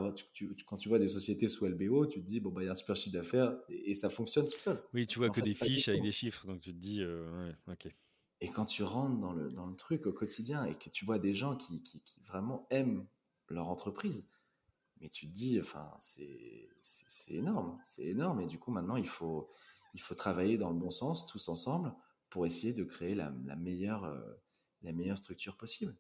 [0.66, 2.72] quand tu vois des sociétés sous LBO, tu te dis bon bah il y a
[2.72, 4.82] un super chiffre d'affaires et, ça fonctionne tout seul.
[4.94, 7.54] Oui, tu vois que des fiches avec des chiffres, donc tu te dis euh, ouais,
[7.72, 7.92] ok.
[8.40, 11.20] Et quand tu rentres dans le, dans le truc au quotidien et que tu vois
[11.20, 13.06] des gens qui, qui, qui vraiment aiment
[13.52, 14.28] leur entreprise,
[15.00, 16.68] mais tu te dis, enfin, c'est
[17.28, 18.40] énorme, c'est énorme.
[18.40, 19.50] Et du coup, maintenant, il faut,
[19.94, 21.92] il faut travailler dans le bon sens, tous ensemble,
[22.30, 24.20] pour essayer de créer la, meilleure, euh,
[24.82, 25.96] la meilleure structure possible.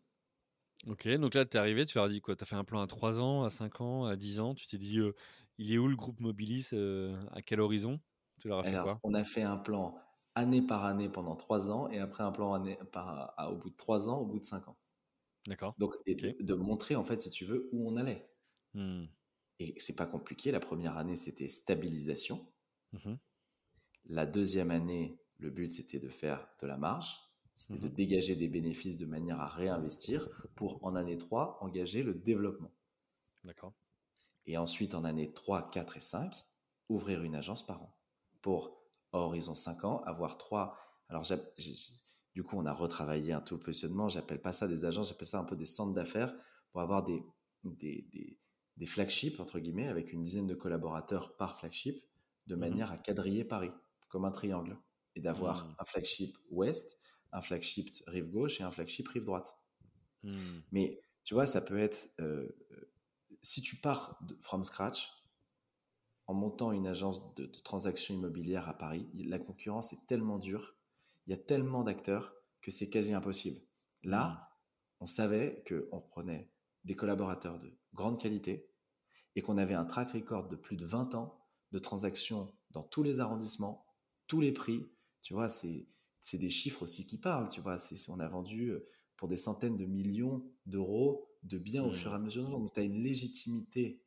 [0.86, 2.34] Ok, donc là, tu es arrivé, tu leur as dit quoi?
[2.36, 4.54] Tu as fait un plan à 3 ans, à 5 ans, à 10 ans?
[4.54, 5.14] Tu t'es dit, euh,
[5.58, 8.00] il est où le groupe Mobilis euh, À quel horizon?
[8.40, 8.98] Tu leur as fait quoi?
[9.02, 9.96] On a fait un plan
[10.34, 13.76] année par année pendant 3 ans et après un plan année par, au bout de
[13.76, 14.76] 3 ans, au bout de 5 ans.
[15.46, 15.74] D'accord.
[15.78, 18.28] Donc, de montrer, en fait, si tu veux, où on allait.
[18.74, 19.04] Mmh.
[19.58, 20.50] Et c'est pas compliqué.
[20.50, 22.46] La première année, c'était stabilisation.
[22.92, 23.14] Mmh
[24.06, 27.16] la deuxième année, le but, c'était de faire de la marge.
[27.54, 32.02] C'était de mmh dégager des bénéfices de manière à réinvestir pour, en année 3, engager
[32.02, 32.72] le développement.
[33.44, 33.72] D'accord.
[34.46, 36.34] Et ensuite, en année 3, 4 et 5,
[36.88, 37.96] ouvrir une agence par an.
[38.40, 38.82] Pour,
[39.12, 40.76] à horizon 5 ans, avoir trois.
[41.08, 41.24] Alors,
[42.34, 44.08] du coup, on a retravaillé un tout le positionnement.
[44.08, 46.34] J'appelle pas ça des agences, j'appelle ça un peu des centres d'affaires
[46.70, 47.22] pour avoir des,
[47.64, 48.06] des,
[48.76, 52.02] des flagships, entre guillemets, avec une dizaine de collaborateurs par flagship,
[52.46, 53.72] de mmh manière à quadriller Paris,
[54.08, 54.78] comme un triangle,
[55.14, 55.74] et d'avoir mmh.
[55.78, 56.98] un flagship ouest,
[57.32, 59.58] un flagship rive gauche et un flagship rive droite.
[60.22, 60.36] Mmh.
[60.72, 62.48] Mais tu vois, ça peut être, euh,
[63.42, 65.10] si tu pars de, from scratch,
[66.26, 70.74] en montant une agence de, de transactions immobilières à Paris, la concurrence est tellement dure,
[71.26, 73.60] il y a tellement d'acteurs que c'est quasi impossible.
[74.02, 74.50] Là,
[75.00, 76.50] on savait qu'on reprenait
[76.84, 78.70] des collaborateurs de grande qualité
[79.34, 81.38] et qu'on avait un track record de plus de 20 ans
[81.70, 83.86] de transactions dans tous les arrondissements,
[84.26, 84.90] tous les prix.
[85.22, 85.88] Tu vois, c'est
[86.34, 87.48] des chiffres aussi qui parlent.
[87.48, 87.76] Tu vois,
[88.08, 91.94] on a vendu euh, pour des centaines de millions d'euros de biens au mmh.
[91.94, 92.50] fur et à mesure.
[92.50, 94.02] Donc, tu as une légitimité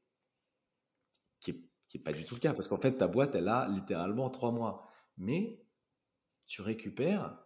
[1.39, 3.47] qui n'est qui est pas du tout le cas parce qu'en fait, ta boîte, elle
[3.47, 4.89] a littéralement trois mois.
[5.17, 5.64] Mais
[6.47, 7.37] tu récupères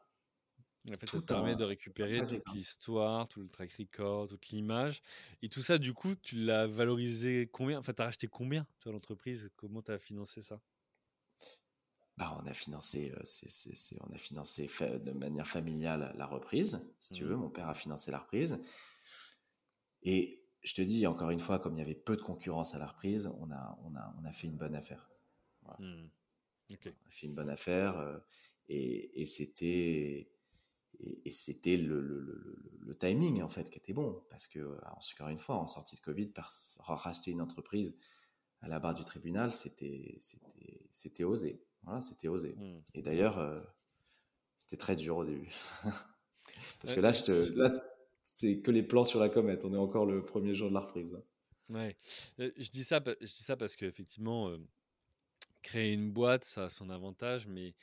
[0.87, 5.01] En fait, ça te permet de récupérer toute l'histoire, tout le track record, toute l'image.
[5.41, 7.79] Et tout ça, du coup, tu l'as valorisé combien?
[7.79, 9.49] Enfin, tu as racheté combien, toi, l'entreprise?
[9.55, 10.61] Comment tu as financé ça?
[12.17, 17.23] Bah, on a financé, c'est, on a financé de manière familiale la reprise, si tu
[17.23, 17.35] veux.
[17.35, 17.39] Mmh.
[17.39, 18.61] Mon père a financé la reprise.
[20.01, 22.79] Et je te dis encore une fois, comme il y avait peu de concurrence à
[22.79, 25.09] la reprise, on a, on a, on a fait une bonne affaire.
[25.77, 26.09] Mmh.
[26.69, 28.21] On a fait une bonne affaire
[28.69, 30.31] et, et c'était
[31.01, 34.77] et, c'était le, le, le, timing en fait qui était bon parce que
[35.13, 36.31] encore une fois en sortie de Covid,
[36.79, 37.97] racheter une entreprise
[38.61, 41.61] à la barre du tribunal, c'était c'était c'était osé.
[41.83, 42.55] Voilà, c'était osé.
[42.57, 42.81] Mmh.
[42.95, 43.61] Et d'ailleurs, euh,
[44.57, 45.51] c'était très dur au début.
[46.81, 47.71] Parce que là, je te, là,
[48.23, 49.65] c'est que les plans sur la comète.
[49.65, 51.17] On est encore le premier jour de la reprise.
[51.69, 51.97] Ouais.
[52.39, 54.57] Euh, je dis ça, je dis ça parce qu'effectivement, euh,
[55.61, 57.75] créer une boîte, ça a son avantage, mais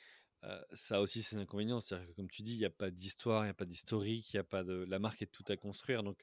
[0.73, 1.79] ça a aussi ses inconvénients.
[1.79, 4.33] C'est-à-dire que, comme tu dis, il n'y a pas d'histoire, il n'y a pas d'historique,
[4.33, 6.03] il a pas de, la marque est tout à construire.
[6.03, 6.21] Donc,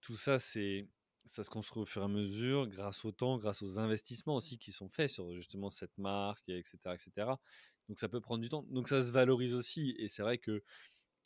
[0.00, 0.88] tout ça, c'est,
[1.26, 4.58] ça se construit au fur et à mesure, grâce au temps, grâce aux investissements aussi
[4.58, 7.32] qui sont faits sur justement cette marque, etc., etc.
[7.88, 8.64] Donc ça peut prendre du temps.
[8.70, 9.94] Donc ça se valorise aussi.
[9.98, 10.62] Et c'est vrai que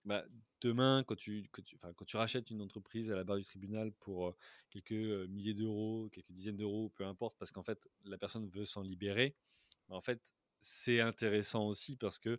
[0.05, 0.25] bah,
[0.61, 3.93] demain, quand tu, quand, tu, quand tu rachètes une entreprise à la barre du tribunal
[3.93, 4.35] pour
[4.71, 4.93] quelques
[5.29, 9.37] milliers d'euros, quelques dizaines d'euros, peu importe, parce qu'en fait la personne veut s'en libérer,
[9.89, 10.21] bah, en fait
[10.63, 12.39] c'est intéressant aussi parce que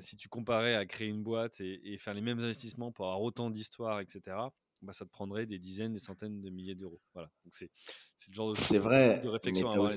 [0.00, 3.20] si tu comparais à créer une boîte et, et, faire les mêmes investissements pour avoir
[3.22, 4.36] autant d'histoire, etc.,
[4.82, 7.00] bah, ça te prendrait des dizaines, des centaines de milliers d'euros.
[7.14, 7.30] Voilà.
[7.44, 7.70] Donc c'est,
[8.28, 9.90] le genre de, c'est vrai, de réflexion mais,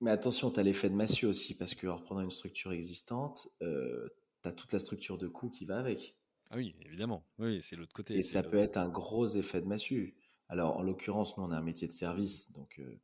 [0.00, 3.48] mais attention, tu as l'effet de massue aussi, parce que en reprenant une structure existante,
[3.62, 4.08] euh,
[4.42, 6.16] tu as toute la structure de coût qui va avec.
[6.50, 7.24] Ah oui, évidemment.
[7.38, 8.16] Oui, c'est l'autre côté.
[8.16, 10.16] Et ça peut être un gros effet de massue.
[10.48, 13.00] Alors, en l'occurrence, nous, on a un métier de service, donc euh,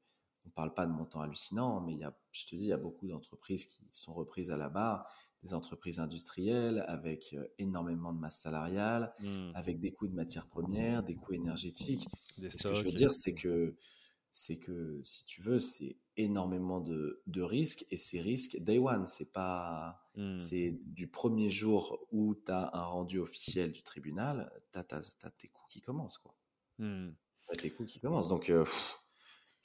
[0.49, 2.69] on ne parle pas de montants hallucinants, mais il y a, je te dis, il
[2.69, 5.07] y a beaucoup d'entreprises qui sont reprises à la barre
[5.43, 9.51] des entreprises industrielles avec euh, énormément de masse salariale, mmh.
[9.55, 12.09] avec des coûts de matières premières, des coûts énergétiques.
[12.51, 13.77] Ce que je veux dire, c'est que,
[14.33, 19.07] c'est que, si tu veux, c'est énormément de, de, risques et ces risques, day one,
[19.07, 20.39] c'est pas, mmh.
[20.39, 25.49] c'est du premier jour où tu as un rendu officiel du tribunal, tu as, tes
[25.49, 26.35] coûts qui commencent, quoi.
[26.79, 27.11] Mmh.
[27.45, 28.29] Tu as tes coûts qui commencent.
[28.29, 28.65] Donc, euh,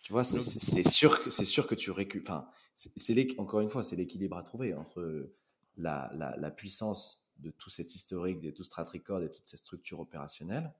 [0.03, 0.41] tu vois, c'est
[0.83, 2.35] sûr que c'est sûr que tu récupères.
[2.35, 5.31] Enfin, c'est encore une fois, c'est l'équilibre à trouver entre
[5.77, 10.01] la, puissance de tout cet historique, de tout ce track record et toute cette structure
[10.01, 10.73] opérationnelle,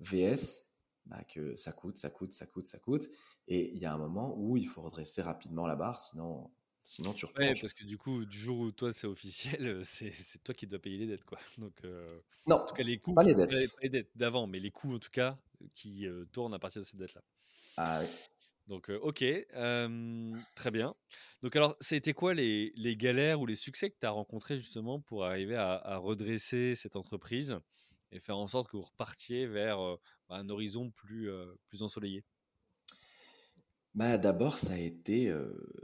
[0.00, 0.74] VS,
[1.06, 3.08] bah, que ça coûte, ça coûte, ça coûte, ça coûte.
[3.46, 6.50] Et il y a un moment où il faut redresser rapidement la barre, sinon,
[6.82, 7.52] sinon tu reprends.
[7.60, 10.98] parce que du coup, du jour où toi c'est officiel, c'est toi qui dois payer
[10.98, 11.24] les dettes.
[11.24, 11.38] Quoi.
[11.58, 12.04] Donc, euh,
[12.48, 14.10] non, en tout cas, les coûts, pas les dettes.
[14.16, 15.38] d'avant, mais les coûts en tout cas
[15.76, 17.22] qui euh, tournent à partir de ces dettes-là.
[17.80, 18.08] Ah oui.
[18.66, 19.24] Donc, ok,
[20.56, 20.94] très bien.
[21.42, 24.58] Donc, alors, ça a été quoi les, galères ou les succès que tu as rencontrés
[24.58, 27.56] justement pour arriver à, redresser cette entreprise
[28.10, 29.78] et faire en sorte que vous repartiez vers
[30.28, 31.30] bah, un horizon plus,
[31.68, 32.24] plus ensoleillé?
[33.94, 35.32] Bah, D'abord, ça, a été,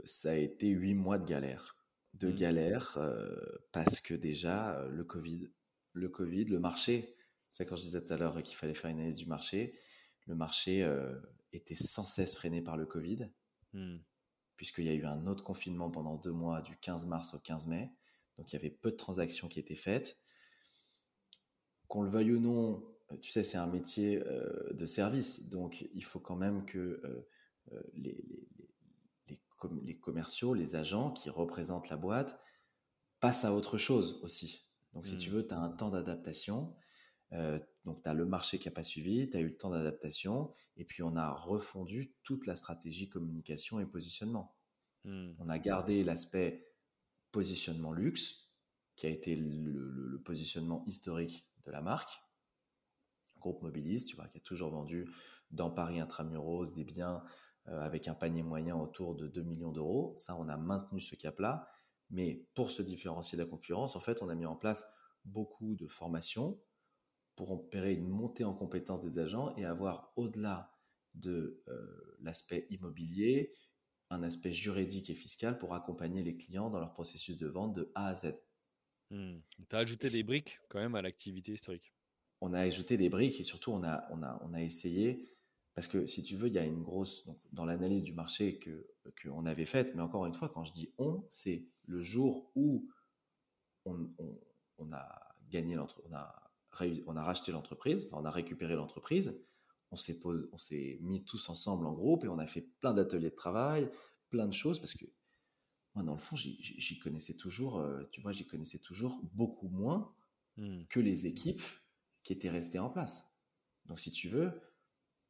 [0.03, 1.77] ça a été huit mois de galère.
[2.13, 2.35] De mmh.
[2.35, 2.99] galère
[3.71, 5.47] parce que déjà, le Covid,
[5.93, 7.15] le Covid, le marché,
[7.49, 9.73] c'est quand je disais tout à l'heure qu'il fallait faire une analyse du marché,
[10.25, 10.83] le marché
[11.53, 13.29] était sans cesse freiné par le Covid,
[13.73, 13.97] mmh.
[14.55, 17.67] puisqu'il y a eu un autre confinement pendant deux mois, du 15 mars au 15
[17.67, 17.91] mai.
[18.37, 20.19] Donc il y avait peu de transactions qui étaient faites.
[21.87, 25.87] Qu'on le veuille ou non, euh, tu sais, c'est un métier euh, de service, donc
[25.93, 27.01] il faut quand même que
[27.71, 28.17] euh, les,
[29.27, 32.39] les, commerciaux, les agents qui représentent la boîte
[33.19, 34.67] passent à autre chose aussi.
[34.93, 35.33] Donc si tu mmh.
[35.33, 36.75] veux, tu as un temps d'adaptation.
[37.31, 40.51] Donc, tu as le marché qui n'a pas suivi, tu as eu le temps d'adaptation,
[40.77, 44.55] et puis on a refondu toute la stratégie communication et positionnement.
[45.03, 45.33] Hmm.
[45.39, 46.71] On a gardé l'aspect
[47.31, 48.45] positionnement luxe,
[48.95, 52.21] qui a été le, positionnement historique de la marque.
[53.39, 55.07] Groupe Mobiliste, tu vois, qui a toujours vendu
[55.51, 57.23] dans Paris intramuros des biens
[57.67, 60.13] euh, avec un panier moyen autour de 2 millions d'euros.
[60.15, 61.67] Ça, on a maintenu ce cap-là.
[62.09, 64.91] Mais pour se différencier de la concurrence, en fait, on a mis en place
[65.25, 66.59] beaucoup de formations,
[67.35, 70.71] pour opérer une montée en compétence des agents et avoir au-delà
[71.13, 73.53] de euh, l'aspect immobilier,
[74.09, 77.91] un aspect juridique et fiscal pour accompagner les clients dans leur processus de vente de
[77.95, 78.35] A à Z.
[79.11, 79.39] Hmm.
[79.69, 81.93] Tu as ajouté des briques quand même à l'activité historique.
[82.41, 85.29] On a ajouté des briques et surtout on a, on a, on a essayé,
[85.73, 88.59] parce que si tu veux, il y a une grosse, donc, dans l'analyse du marché
[88.59, 88.87] que
[89.21, 92.89] qu'on avait faite, mais encore une fois, quand je dis on, c'est le jour où
[93.85, 94.09] on,
[94.79, 96.44] on a gagné l'entreprise, on a
[97.05, 99.39] on a racheté l'entreprise, on a récupéré l'entreprise,
[99.91, 100.19] on s'est
[100.51, 103.89] on s'est mis tous ensemble en groupe et on a fait plein d'ateliers de travail,
[104.29, 105.05] plein de choses parce que
[105.93, 110.13] moi dans le fond j'y connaissais toujours, euh, tu vois, j'y connaissais toujours beaucoup moins
[110.57, 110.85] mmh.
[110.89, 111.61] que les équipes
[112.25, 113.35] qui étaient restées en place.
[113.85, 114.51] Donc, si tu veux,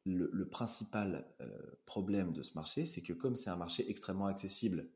[0.04, 4.88] le, principal euh, problème de ce marché, c'est que comme c'est un marché extrêmement accessible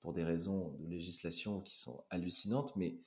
[0.00, 3.00] pour des raisons de législation qui sont hallucinantes, mais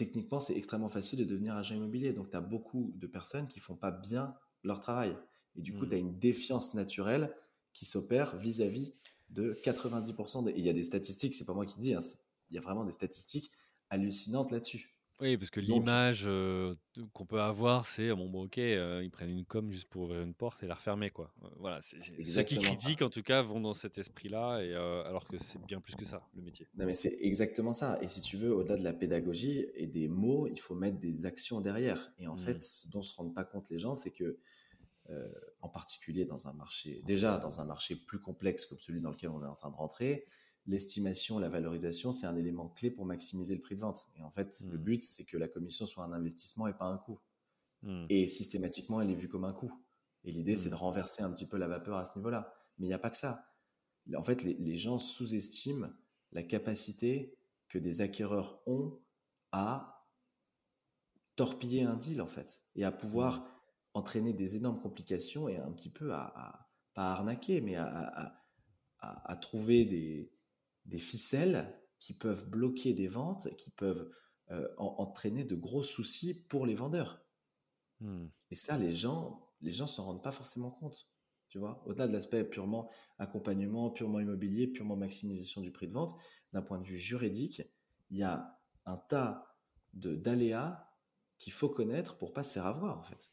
[0.00, 2.14] techniquement, c'est extrêmement facile de devenir agent immobilier.
[2.14, 4.34] Donc, tu as beaucoup de personnes qui font pas bien
[4.64, 5.14] leur travail.
[5.56, 7.36] Et du coup, tu as une défiance naturelle
[7.74, 8.94] qui s'opère vis-à-vis
[9.28, 10.52] de 90% des...
[10.52, 12.00] il y a des statistiques, c'est pas moi qui dis, hein,
[12.48, 13.52] il y a vraiment des statistiques
[13.90, 14.96] hallucinantes là-dessus.
[15.20, 16.74] Oui, parce que l'image euh,
[17.12, 20.22] qu'on peut avoir, c'est bon, bon ok, euh, ils prennent une com juste pour ouvrir
[20.22, 21.32] une porte et la refermer, quoi.
[21.42, 25.28] Euh, voilà, c'est ceux qui critiquent, en tout cas, vont dans cet esprit-là, et alors
[25.28, 26.68] que c'est bien plus que ça, le métier.
[26.76, 27.98] Non, mais c'est exactement ça.
[28.00, 31.26] Et si tu veux, au-delà de la pédagogie et des mots, il faut mettre des
[31.26, 32.12] actions derrière.
[32.18, 32.38] Et en mmh.
[32.38, 34.38] fait, ce dont se rendent pas compte les gens, c'est que,
[35.60, 39.30] en particulier dans un marché, déjà dans un marché plus complexe comme celui dans lequel
[39.30, 40.24] on est en train de rentrer,
[40.66, 44.08] l'estimation, la valorisation, c'est un élément clé pour maximiser le prix de vente.
[44.16, 44.82] Et en fait, le hmm.
[44.82, 47.20] but, c'est que la commission soit un investissement et pas un coût.
[47.82, 48.06] Hmm.
[48.08, 49.72] Et systématiquement, elle est vue comme un coût.
[50.24, 50.78] Et l'idée, c'est de hmm.
[50.78, 52.52] renverser un petit peu la vapeur à ce niveau-là.
[52.78, 53.46] Mais il n'y a pas que ça.
[54.16, 55.88] En fait, les, gens sous-estiment
[56.32, 57.36] la capacité
[57.68, 58.98] que des acquéreurs ont
[59.52, 60.08] à
[61.36, 63.46] torpiller un deal, en fait, et à pouvoir
[63.94, 70.32] entraîner des énormes complications et un petit peu à, pas arnaquer, mais à trouver des,
[70.86, 74.10] des ficelles qui peuvent bloquer des ventes, qui peuvent
[74.50, 77.22] euh, entraîner de gros soucis pour les vendeurs.
[78.00, 78.26] Hmm.
[78.50, 81.08] Et ça, les gens, les gens s'en rendent pas forcément compte.
[81.48, 86.16] Tu vois, au-delà de l'aspect purement accompagnement, purement immobilier, purement maximisation du prix de vente,
[86.52, 87.62] d'un point de vue juridique,
[88.10, 89.56] il y a un tas
[89.92, 90.88] de d'aléas
[91.38, 93.32] qu'il faut connaître pour pas se faire avoir en fait.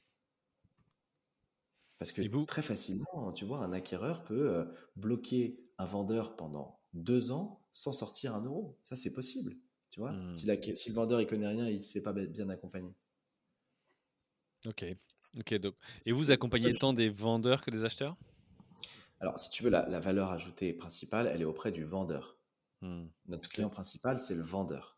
[2.00, 7.32] Parce que très facilement, tu vois, un acquéreur peut euh, bloquer un vendeur pendant deux
[7.32, 8.78] ans sans sortir un euro.
[8.82, 9.56] Ça, c'est possible.
[9.90, 10.34] Tu vois, hmm.
[10.34, 12.94] si, le vendeur il connaît rien, il ne se fait pas bien accompagner.
[14.66, 14.86] Ok.
[15.38, 15.54] Ok.
[15.56, 15.76] Donc,
[16.06, 18.18] et vous accompagnez tant des vendeurs que des acheteurs?
[19.20, 22.38] Alors, si tu veux, la, valeur ajoutée principale, elle est auprès du vendeur.
[22.82, 23.06] Hmm.
[23.28, 24.98] Notre client principal, c'est le vendeur.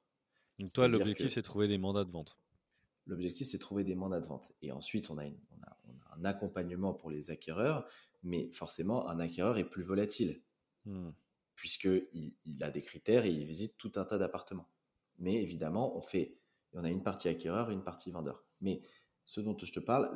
[0.59, 2.37] Donc, toi, l'objectif, c'est trouver des mandats de vente.
[3.05, 4.51] L'objectif, c'est trouver des mandats de vente.
[4.61, 5.77] Et ensuite, on a, on a,
[6.17, 7.85] un accompagnement pour les acquéreurs,
[8.23, 10.41] mais forcément, un acquéreur est plus volatile.
[10.85, 11.11] Hmm
[11.59, 14.69] puisqu'il il a des critères et il visite tout un tas d'appartements.
[15.17, 16.37] Mais évidemment, on fait,
[16.71, 18.45] on a une partie acquéreur et une partie vendeur.
[18.61, 18.81] Mais
[19.25, 20.09] ce dont je te parle,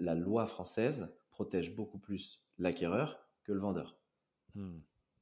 [0.00, 3.98] la, loi française protège beaucoup plus l'acquéreur que le vendeur.
[4.54, 4.78] Hmm.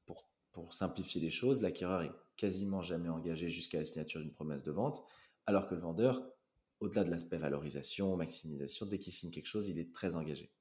[0.06, 4.62] Pour, pour, simplifier les choses, l'acquéreur est quasiment jamais engagé jusqu'à la signature d'une promesse
[4.62, 5.04] de vente,
[5.46, 6.24] alors que le vendeur,
[6.78, 10.52] au-delà de l'aspect valorisation, maximisation, dès qu'il signe quelque chose, il est très engagé.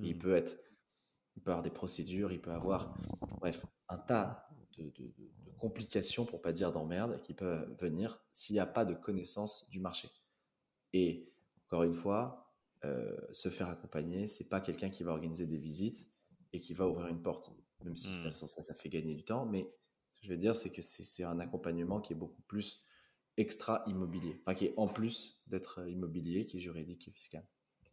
[0.00, 0.18] il hmm.
[0.18, 0.60] peut être,
[1.36, 2.92] il peut avoir des procédures, il peut avoir,
[3.38, 4.47] bref, un tas
[4.84, 5.12] de,
[5.58, 9.80] complications, pour pas dire d'emmerde, qui peuvent venir s'il n'y a pas de connaissance du
[9.80, 10.08] marché.
[10.92, 11.32] Et
[11.66, 12.54] encore une fois,
[12.84, 16.10] euh, se faire accompagner, c'est pas quelqu'un qui va organiser des visites
[16.52, 17.50] et qui va ouvrir une porte,
[17.84, 18.30] même si mmh.
[18.30, 19.46] ça, ça, fait gagner du temps.
[19.46, 19.68] Mais
[20.12, 22.84] ce que je veux dire, c'est que c'est un accompagnement qui est beaucoup plus
[23.36, 27.46] extra immobilier, enfin qui est en plus d'être immobilier, qui est juridique et fiscal.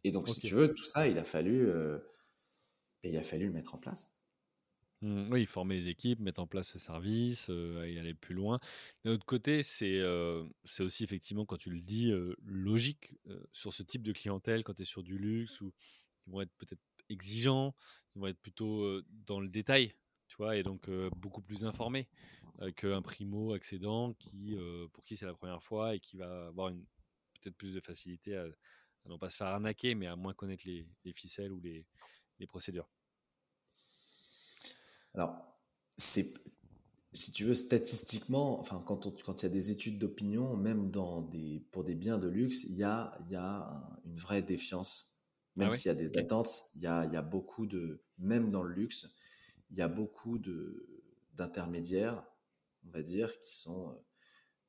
[0.03, 1.97] Et donc, si tu veux, tout ça, il a fallu, euh,
[3.03, 4.15] il a fallu le mettre en place.
[5.06, 8.60] Mmh, oui, former les équipes, mettre en place ce service aller plus loin.
[9.03, 10.01] D'un autre côté, c'est
[10.80, 12.12] aussi effectivement, quand tu le dis,
[12.43, 13.14] logique
[13.53, 15.72] sur ce type de clientèle, quand tu es sur du luxe, où
[16.26, 17.76] ils vont être peut-être exigeants,
[18.16, 19.93] ils vont être plutôt dans le détail,
[20.28, 22.08] tu vois, et donc beaucoup plus informés
[22.76, 24.58] qu'un primo accédant qui,
[24.91, 26.72] pour qui c'est la première fois et qui va avoir
[27.41, 28.47] peut-être plus de facilité à,
[29.06, 31.86] non pas se faire arnaquer, mais à moins connaître les, les ficelles ou les
[32.47, 32.89] procédures.
[35.16, 35.36] Alors,
[35.97, 36.34] c'est,
[37.13, 41.22] si tu veux, statistiquement, enfin, quand, quand il y a des études d'opinion, même dans
[41.22, 45.18] des, pour des biens de luxe, il y a, il y a une vraie défiance.
[45.55, 48.03] Même ah s'il y a des attentes, il y a, il y a beaucoup de,
[48.18, 49.07] même dans le luxe,
[49.72, 50.86] il y a beaucoup de,
[51.34, 52.22] d'intermédiaires,
[52.86, 53.93] on va dire, qui sont euh,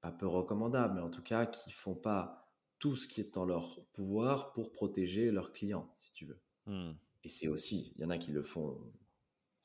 [0.01, 3.45] pas peu recommandables, mais en tout cas qui font pas tout ce qui est en
[3.45, 6.41] leur pouvoir pour protéger leurs clients, si tu veux.
[6.67, 6.93] Hmm.
[7.25, 8.79] Et c'est aussi, il y en a qui le font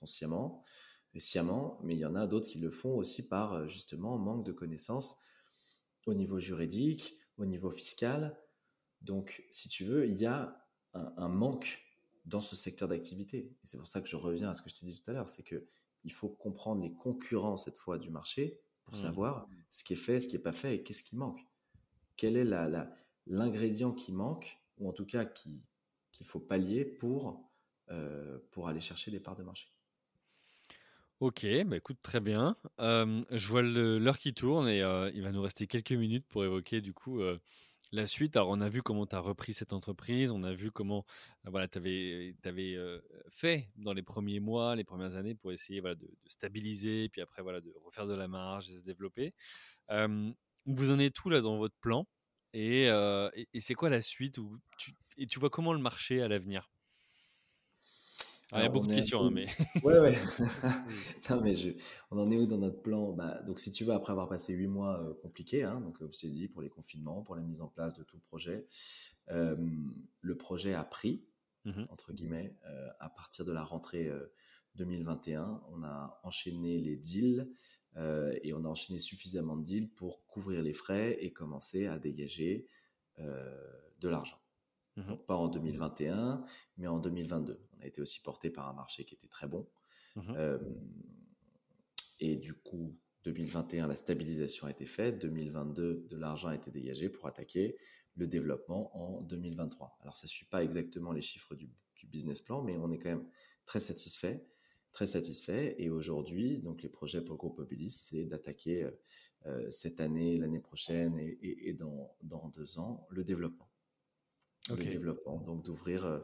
[0.01, 0.63] consciemment
[1.13, 4.17] et sciemment, mais il y en a d'autres qui le font aussi par euh, justement
[4.17, 5.19] manque de connaissances
[6.05, 8.37] au niveau juridique, au niveau fiscal.
[9.01, 10.57] Donc, si tu veux, il y a
[10.93, 11.79] un, manque
[12.25, 13.37] dans ce secteur d'activité.
[13.37, 15.13] Et c'est pour ça que je reviens à ce que je t'ai dit tout à
[15.13, 15.67] l'heure, c'est que
[16.03, 19.01] il faut comprendre les concurrents cette fois du marché pour mmh.
[19.01, 21.45] savoir ce qui est fait, ce qui n'est pas fait et qu'est-ce qui manque.
[22.17, 22.45] Quel est
[23.27, 25.61] l'ingrédient qui manque, ou en tout cas qu'il
[26.23, 27.47] faut pallier pour,
[27.89, 29.67] euh, pour aller chercher des parts de marché.
[31.21, 32.57] Ok, bah écoute, très bien.
[32.79, 34.79] je vois l'heure qui tourne et
[35.13, 37.21] il va nous rester quelques minutes pour évoquer du coup
[37.91, 40.71] La suite, alors on a vu comment tu as repris cette entreprise, on a vu
[40.71, 41.05] comment
[41.43, 42.81] voilà, tu avais,
[43.29, 47.43] fait dans les premiers mois, les premières années pour essayer voilà, de, stabiliser, puis après
[47.43, 49.35] voilà, de refaire de la marge et se développer.
[49.89, 52.07] vous en êtes tout là dans votre plan
[52.53, 54.39] et, et, c'est quoi la suite
[55.17, 56.70] Et tu vois comment le marché à l'avenir?
[58.53, 59.45] Il y a beaucoup de questions, hein, mais.
[59.83, 60.15] Ouais, ouais.
[61.29, 61.71] non, mais je...
[62.11, 63.13] on en est où dans notre plan?
[63.13, 66.11] Bah, Donc, si tu veux, après avoir passé huit mois euh, compliqués, hein, donc, comme
[66.13, 68.67] je t'ai dit, pour les confinements, pour la mise en place de tout le projet,
[69.29, 69.55] euh,
[70.21, 71.23] le projet a pris,
[71.65, 74.11] mmh entre guillemets, euh, à partir de la rentrée
[74.75, 75.61] 2021.
[75.71, 77.49] On a enchaîné les deals
[77.95, 82.67] et on a enchaîné suffisamment de deals pour couvrir les frais et commencer à dégager
[83.17, 84.41] de l'argent.
[84.97, 86.43] Mmh pas en 2021,
[86.77, 87.59] mais en 2022.
[87.81, 89.67] On a été aussi porté par un marché qui était très bon.
[90.15, 90.33] Mmh
[92.23, 95.17] et du coup, 2021, la stabilisation a été faite.
[95.17, 97.77] 2022, de l'argent a été dégagé pour attaquer
[98.15, 99.97] le développement en 2023.
[100.01, 101.67] Alors, ça ne suit pas exactement les chiffres du,
[102.03, 103.27] business plan, mais on est quand même
[103.65, 104.45] très satisfait.
[104.91, 105.73] Très satisfait.
[105.79, 108.87] Et aujourd'hui, donc les projets pour le groupe Mobilis, c'est d'attaquer
[109.71, 113.71] cette année, l'année prochaine et, dans, dans deux ans le développement
[114.69, 116.19] le développement, donc d'ouvrir euh,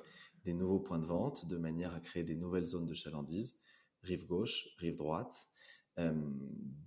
[0.47, 3.59] des nouveaux points de vente de manière à créer des nouvelles zones de chalandise,
[4.01, 5.49] rive gauche, rive droite,
[5.99, 6.13] euh,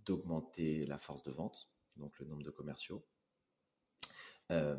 [0.07, 3.05] d'augmenter la force de vente, donc le nombre de commerciaux.
[4.51, 4.79] Euh,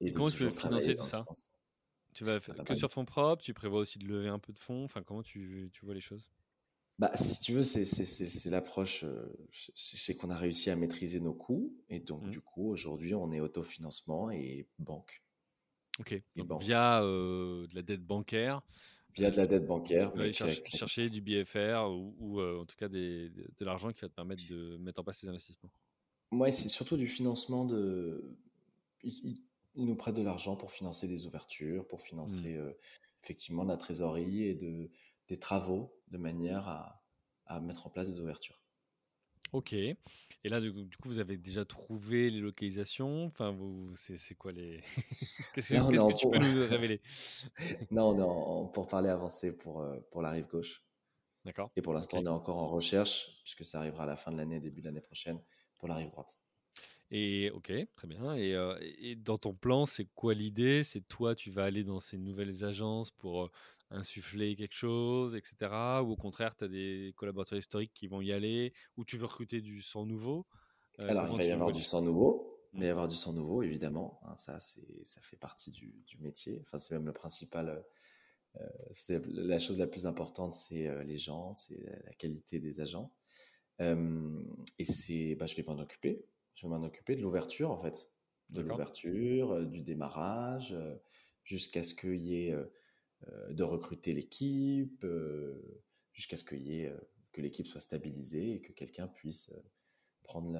[0.00, 1.22] et comment tu veux financer tout ça
[2.14, 4.58] Tu vas faire que sur fonds propres Tu prévois aussi de lever un peu de
[4.58, 6.26] fonds Enfin, comment tu, tu vois les choses?
[6.98, 9.04] Bah, si tu veux, c'est l'approche,
[9.74, 11.76] c'est qu'on a réussi à maîtriser nos coûts.
[11.90, 12.30] Et donc, mmh.
[12.30, 15.22] du coup, aujourd'hui, on est autofinancement et banque.
[16.00, 16.22] Ok.
[16.60, 18.62] via de la dette bancaire.
[19.14, 20.12] Via de la dette bancaire.
[20.32, 24.42] Chercher, chercher, du BFR ou, en tout cas des, de, l'argent qui va te permettre
[24.48, 25.70] de mettre en place ces investissements.
[26.30, 28.36] Moi, c'est surtout du financement de.
[29.02, 29.42] Ils,
[29.76, 32.74] nous prêtent de l'argent pour financer des ouvertures, pour financer mmh.
[33.22, 34.90] effectivement la trésorerie et de
[35.30, 38.59] des travaux de manière à, mettre en place des ouvertures.
[39.52, 39.72] Ok.
[39.72, 43.26] Et là, du coup, vous avez déjà trouvé les localisations?
[43.26, 44.80] Enfin, vous, c'est, quoi les
[45.54, 47.00] Qu'est-ce que, tu peux nous révéler?
[47.90, 50.82] Non, non, pour parler avancé pour euh, pour la rive gauche.
[51.44, 51.70] D'accord.
[51.76, 54.36] Et pour l'instant, on est encore en recherche puisque ça arrivera à la fin de
[54.36, 55.40] l'année, début de l'année prochaine
[55.78, 56.36] pour la rive droite.
[57.10, 58.34] Et ok, très bien.
[58.36, 60.84] Et, euh, et dans ton plan, c'est quoi l'idée?
[60.84, 63.50] C'est toi, tu vas aller dans ces nouvelles agences pour euh,
[63.90, 65.72] insuffler quelque chose, etc.
[66.02, 69.26] Ou au contraire, tu as des collaborateurs historiques qui vont y aller, ou tu veux
[69.26, 70.46] recruter du sang nouveau
[71.00, 72.46] euh, Alors, il va y avoir du sang nouveau.
[72.72, 72.92] Il va y mmh.
[72.92, 74.20] avoir du sang nouveau, évidemment.
[74.24, 76.60] Hein, ça, ça fait partie du, métier.
[76.62, 77.84] Enfin, c'est même le principal.
[78.60, 83.12] Euh, la chose la plus importante, c'est euh, les gens, c'est la qualité des agents.
[83.80, 86.24] et c'est, bah, je vais m'en occuper.
[86.54, 88.10] Je vais m'en occuper de l'ouverture, en fait.
[88.50, 90.76] De l'ouverture, du démarrage,
[91.44, 92.56] jusqu'à ce qu'il y ait
[93.50, 96.98] de recruter l'équipe, euh, jusqu'à ce qu'il y ait, euh,
[97.32, 99.54] que l'équipe soit stabilisée et que quelqu'un puisse
[100.22, 100.52] prendre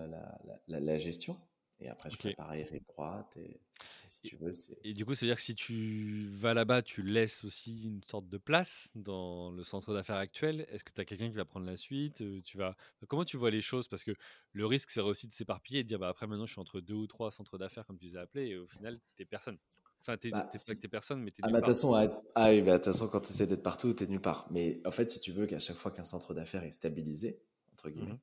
[0.69, 1.41] la, gestion.
[1.83, 3.35] Et après, je fais pareil, rive droite.
[3.39, 3.59] Et,
[4.07, 4.51] si tu veux,
[4.85, 8.03] et du coup, ça veut dire que si tu vas là-bas, tu laisses aussi une
[8.03, 10.67] sorte de place dans le centre d'affaires actuel.
[10.69, 12.77] Est-ce que tu as quelqu'un qui va prendre la suite tu vas...
[13.09, 13.89] Comment tu vois les choses?
[13.89, 14.13] Parce que
[14.53, 16.81] le risque serait aussi de s'éparpiller et de dire bah, après, maintenant, je suis entre
[16.81, 19.57] deux ou trois centres d'affaires, comme tu les as appelés, et au final, tu personne.
[20.03, 22.73] Enfin, t'es bah, pas que t'es personne, mais t'es ah, bah, façon, ah, oui, bah,
[22.73, 24.47] de toute façon, quand tu essaies d'être partout, t'es nulle part.
[24.51, 27.43] Mais en fait, si tu veux qu'à chaque fois qu'un centre d'affaires est stabilisé,
[27.73, 28.21] entre guillemets, mmh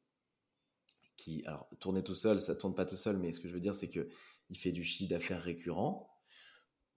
[1.17, 3.59] qui, alors, tourner tout seul, ça tourne pas tout seul, mais ce que je veux
[3.59, 4.07] dire, c'est que
[4.49, 6.15] il fait du chiffre d'affaires récurrent.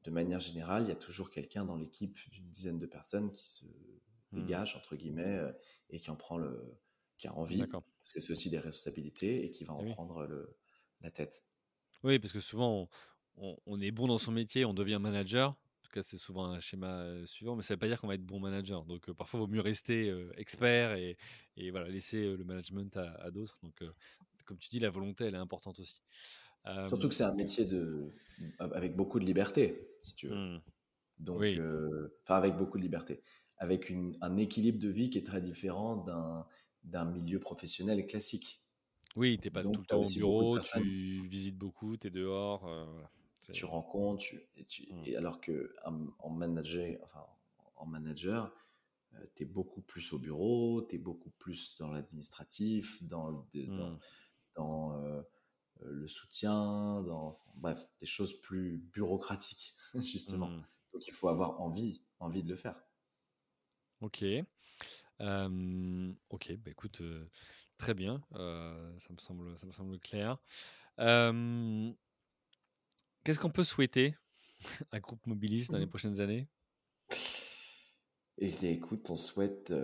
[0.04, 3.46] De manière générale, il y a toujours quelqu'un dans l'équipe d'une dizaine de personnes qui
[3.46, 4.40] se mmh.
[4.42, 5.52] dégage, entre guillemets, euh,
[5.88, 6.78] et qui en prend le,
[7.18, 10.56] qui a envie, parce que c'est aussi des responsabilités, et qui va en prendre le,
[11.00, 11.44] la tête.
[12.02, 12.88] Oui, parce que souvent,
[13.66, 15.50] on, est bon dans son métier, on devient manager.
[15.50, 18.00] En tout cas, c'est souvent un schéma euh, suivant, mais ça ne veut pas dire
[18.00, 18.84] qu'on va être bon manager.
[18.84, 21.16] Donc, euh, parfois, il vaut mieux rester euh, expert et,
[21.70, 23.58] voilà, laisser le management à, d'autres.
[23.62, 23.82] Donc,
[24.44, 26.00] comme tu dis, la volonté, elle est importante aussi.
[26.88, 28.12] Surtout que c'est un métier de,
[28.58, 30.36] avec beaucoup de liberté, si tu veux.
[30.36, 30.62] Mmh.
[31.18, 33.22] Donc, enfin, avec beaucoup de liberté.
[33.56, 36.04] Avec un équilibre de vie qui est très différent
[36.84, 38.62] d'un milieu professionnel classique.
[39.16, 42.68] Oui, tu n'es pas tout le temps au bureau, tu visites beaucoup, tu es dehors.
[43.52, 44.22] Tu rencontres,
[44.66, 45.02] tu, mmh.
[45.06, 47.24] et, alors que en, manager, enfin,
[47.76, 48.54] en manager,
[49.14, 53.48] euh, tu es beaucoup plus au bureau, tu es beaucoup plus dans l'administratif, dans, dans,
[53.54, 53.98] mmh.
[54.56, 55.22] dans euh,
[55.80, 60.48] le soutien, dans, bref, des choses plus bureaucratiques, justement.
[60.48, 60.66] Mmh.
[60.92, 62.84] Donc il faut avoir envie, envie de le faire.
[64.00, 64.22] Ok.
[65.20, 67.02] ok, bah écoute,
[67.78, 70.38] très bien, ça, me semble, ça me semble clair.
[73.22, 74.16] Qu'est-ce qu'on peut souhaiter
[74.92, 75.90] à Groupe Mobilis dans les mmh.
[75.90, 76.48] prochaines années?
[78.38, 79.74] Eh écoute, on souhaite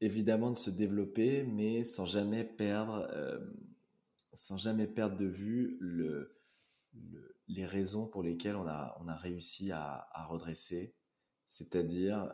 [0.00, 3.10] évidemment de se développer, mais sans jamais perdre,
[4.32, 6.40] sans jamais perdre de vue le,
[7.48, 10.94] les raisons pour lesquelles on a, on a réussi à, redresser,
[11.48, 12.32] c'est-à-dire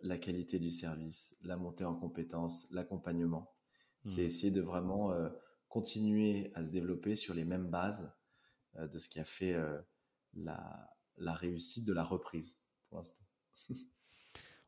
[0.00, 3.54] la qualité du service, la montée en compétences, l'accompagnement.
[4.06, 4.24] C'est mmh.
[4.24, 5.12] essayer de vraiment
[5.68, 8.21] continuer à se développer sur les mêmes bases
[8.78, 9.54] de ce qui a fait
[10.34, 13.24] la, la réussite de la reprise pour l'instant.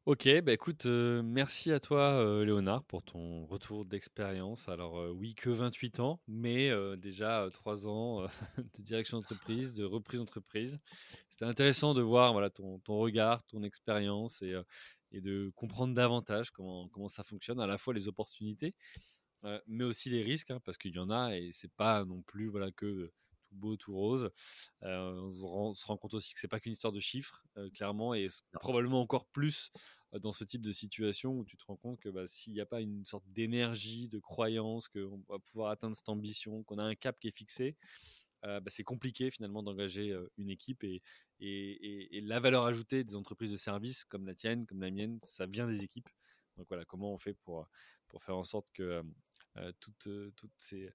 [0.06, 4.68] Ok, bah écoute, euh, merci à toi euh, Léonard pour ton retour d'expérience.
[4.68, 8.26] Alors euh, oui, que 28 ans, mais déjà 3 ans
[8.58, 10.78] de direction d'entreprise, de reprise d'entreprise.
[11.30, 14.54] C'était intéressant de voir voilà, ton, regard, ton expérience et,
[15.12, 18.74] de comprendre davantage comment, comment ça fonctionne, à la fois les opportunités,
[19.66, 22.48] mais aussi les risques, hein, parce qu'il y en a et c'est pas non plus
[22.48, 23.10] voilà, que
[23.54, 24.30] beau, tout rose.
[24.82, 27.44] on, se rend, compte aussi que c'est pas qu'une histoire de chiffres,
[27.74, 29.70] clairement, et probablement encore plus
[30.12, 32.66] dans ce type de situation où tu te rends compte que bah, s'il n'y a
[32.66, 36.94] pas une sorte d'énergie, de croyance qu'on va pouvoir atteindre cette ambition, qu'on a un
[36.94, 37.76] cap qui est fixé,
[38.42, 41.02] bah, c'est compliqué finalement d'engager une équipe et,
[41.40, 45.46] et, la valeur ajoutée des entreprises de services comme la tienne, comme la mienne, ça
[45.46, 46.08] vient des équipes.
[46.56, 47.66] Donc voilà, comment on fait pour,
[48.08, 49.02] pour faire en sorte que
[49.80, 50.90] toutes, toutes ces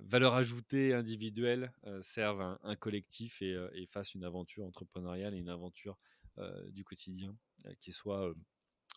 [0.00, 1.72] valeurs ajoutées individuelles
[2.02, 5.98] servent un, collectif et, et, fassent une aventure entrepreneuriale et une aventure
[6.68, 7.36] du quotidien
[7.80, 8.32] qui soit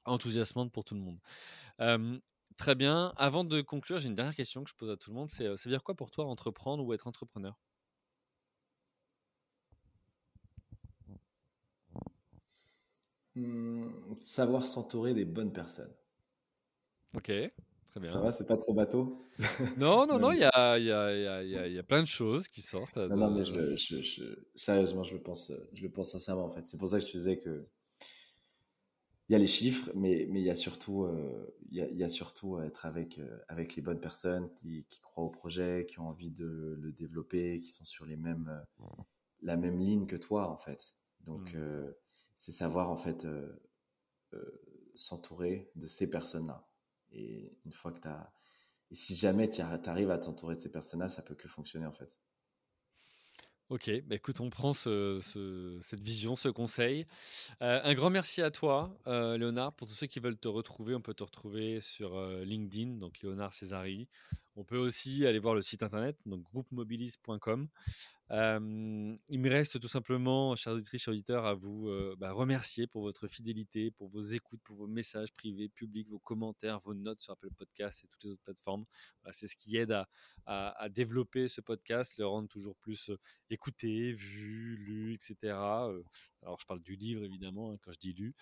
[0.06, 2.10] enthousiasmante pour tout le monde.
[2.58, 3.14] très bien.
[3.18, 5.30] Avant de conclure, j'ai une dernière question que je pose à tout le monde.
[5.30, 7.60] C'est, ça veut dire quoi pour toi entreprendre ou être entrepreneur?
[13.36, 15.94] Mmh, Savoir s'entourer des bonnes personnes.
[17.14, 17.32] Ok.
[18.04, 19.22] Ça va, c'est pas trop bateau?
[19.78, 22.50] Non, non, non, il y a, y, a, y, a, y a, plein de choses
[22.50, 22.98] qui sortent.
[22.98, 24.24] Non, non mais je, je,
[24.54, 26.68] sérieusement, je le, pense, je le pense sincèrement en fait.
[26.68, 27.66] C'est pour ça que je te disais que
[29.28, 31.90] il y a les chiffres, mais mais il y a surtout euh, il, y a,
[31.90, 35.86] y a surtout être avec euh, avec les bonnes personnes qui, qui, croient au projet,
[35.88, 38.86] qui ont envie de le développer, qui sont sur les mêmes euh,
[39.42, 40.96] la même ligne que toi en fait.
[41.26, 41.94] Donc mmh.
[42.36, 43.26] c'est savoir en fait
[44.96, 46.68] s'entourer de ces personnes là.
[47.16, 48.32] Et une fois que tu as.
[48.92, 51.92] Et si jamais tu arrives à t'entourer de ces personnes-là, ça peut que fonctionner en
[51.92, 52.20] fait.
[53.70, 55.20] Ok, bah écoute, on prend ce,
[55.82, 57.08] cette vision, ce conseil.
[57.64, 59.74] Euh, un grand merci à toi, euh, Léonard.
[59.74, 63.20] Pour tous ceux qui veulent te retrouver, on peut te retrouver sur euh, LinkedIn, donc
[63.24, 64.08] Léonard Césari.
[64.56, 67.68] On peut aussi aller voir le site internet, donc groupemobilis.com
[68.32, 74.10] il me reste tout simplement, chers auditeurs, à vous bah, remercier pour votre fidélité, pour
[74.10, 78.08] vos écoutes, pour vos messages privés, publics, vos commentaires, vos notes sur Apple Podcast et
[78.08, 78.86] toutes les autres plateformes.
[79.32, 79.96] c'est ce qui aide
[80.46, 83.12] à, développer ce podcast, le rendre toujours plus
[83.50, 85.36] écouté, vu, lu, etc.
[86.42, 88.34] alors, je parle du livre, évidemment, hein, quand je dis lu.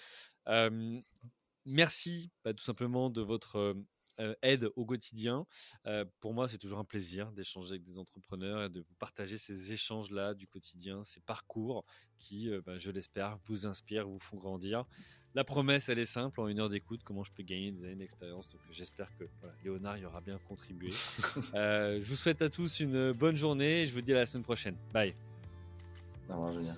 [1.66, 3.76] merci bah, tout simplement de votre
[4.20, 5.45] euh, aide au quotidien.
[5.88, 9.38] Euh, pour moi, c'est toujours un plaisir d'échanger avec des entrepreneurs et de vous partager
[9.38, 11.84] ces échanges-là du quotidien, ces parcours
[12.20, 14.86] qui, euh, ben, je l'espère, vous inspirent, vous font grandir.
[15.36, 17.95] La promesse, elle est simple, en une heure d'écoute, comment je peux gagner des années
[17.95, 18.51] d'expérience?
[18.51, 19.24] Donc j'espère que
[19.64, 20.91] Léonard y aura bien contribué.
[21.53, 24.43] je vous souhaite à tous une bonne journée et je vous dis à la semaine
[24.43, 24.76] prochaine.
[24.93, 25.14] Bye.
[26.30, 26.76] Au revoir, Julien.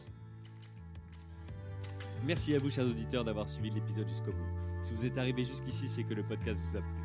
[2.26, 4.66] Merci à vous, chers auditeurs, d'avoir suivi l'épisode jusqu'au bout.
[4.82, 7.05] Si vous êtes arrivé jusqu'ici, c'est que le podcast vous a plu.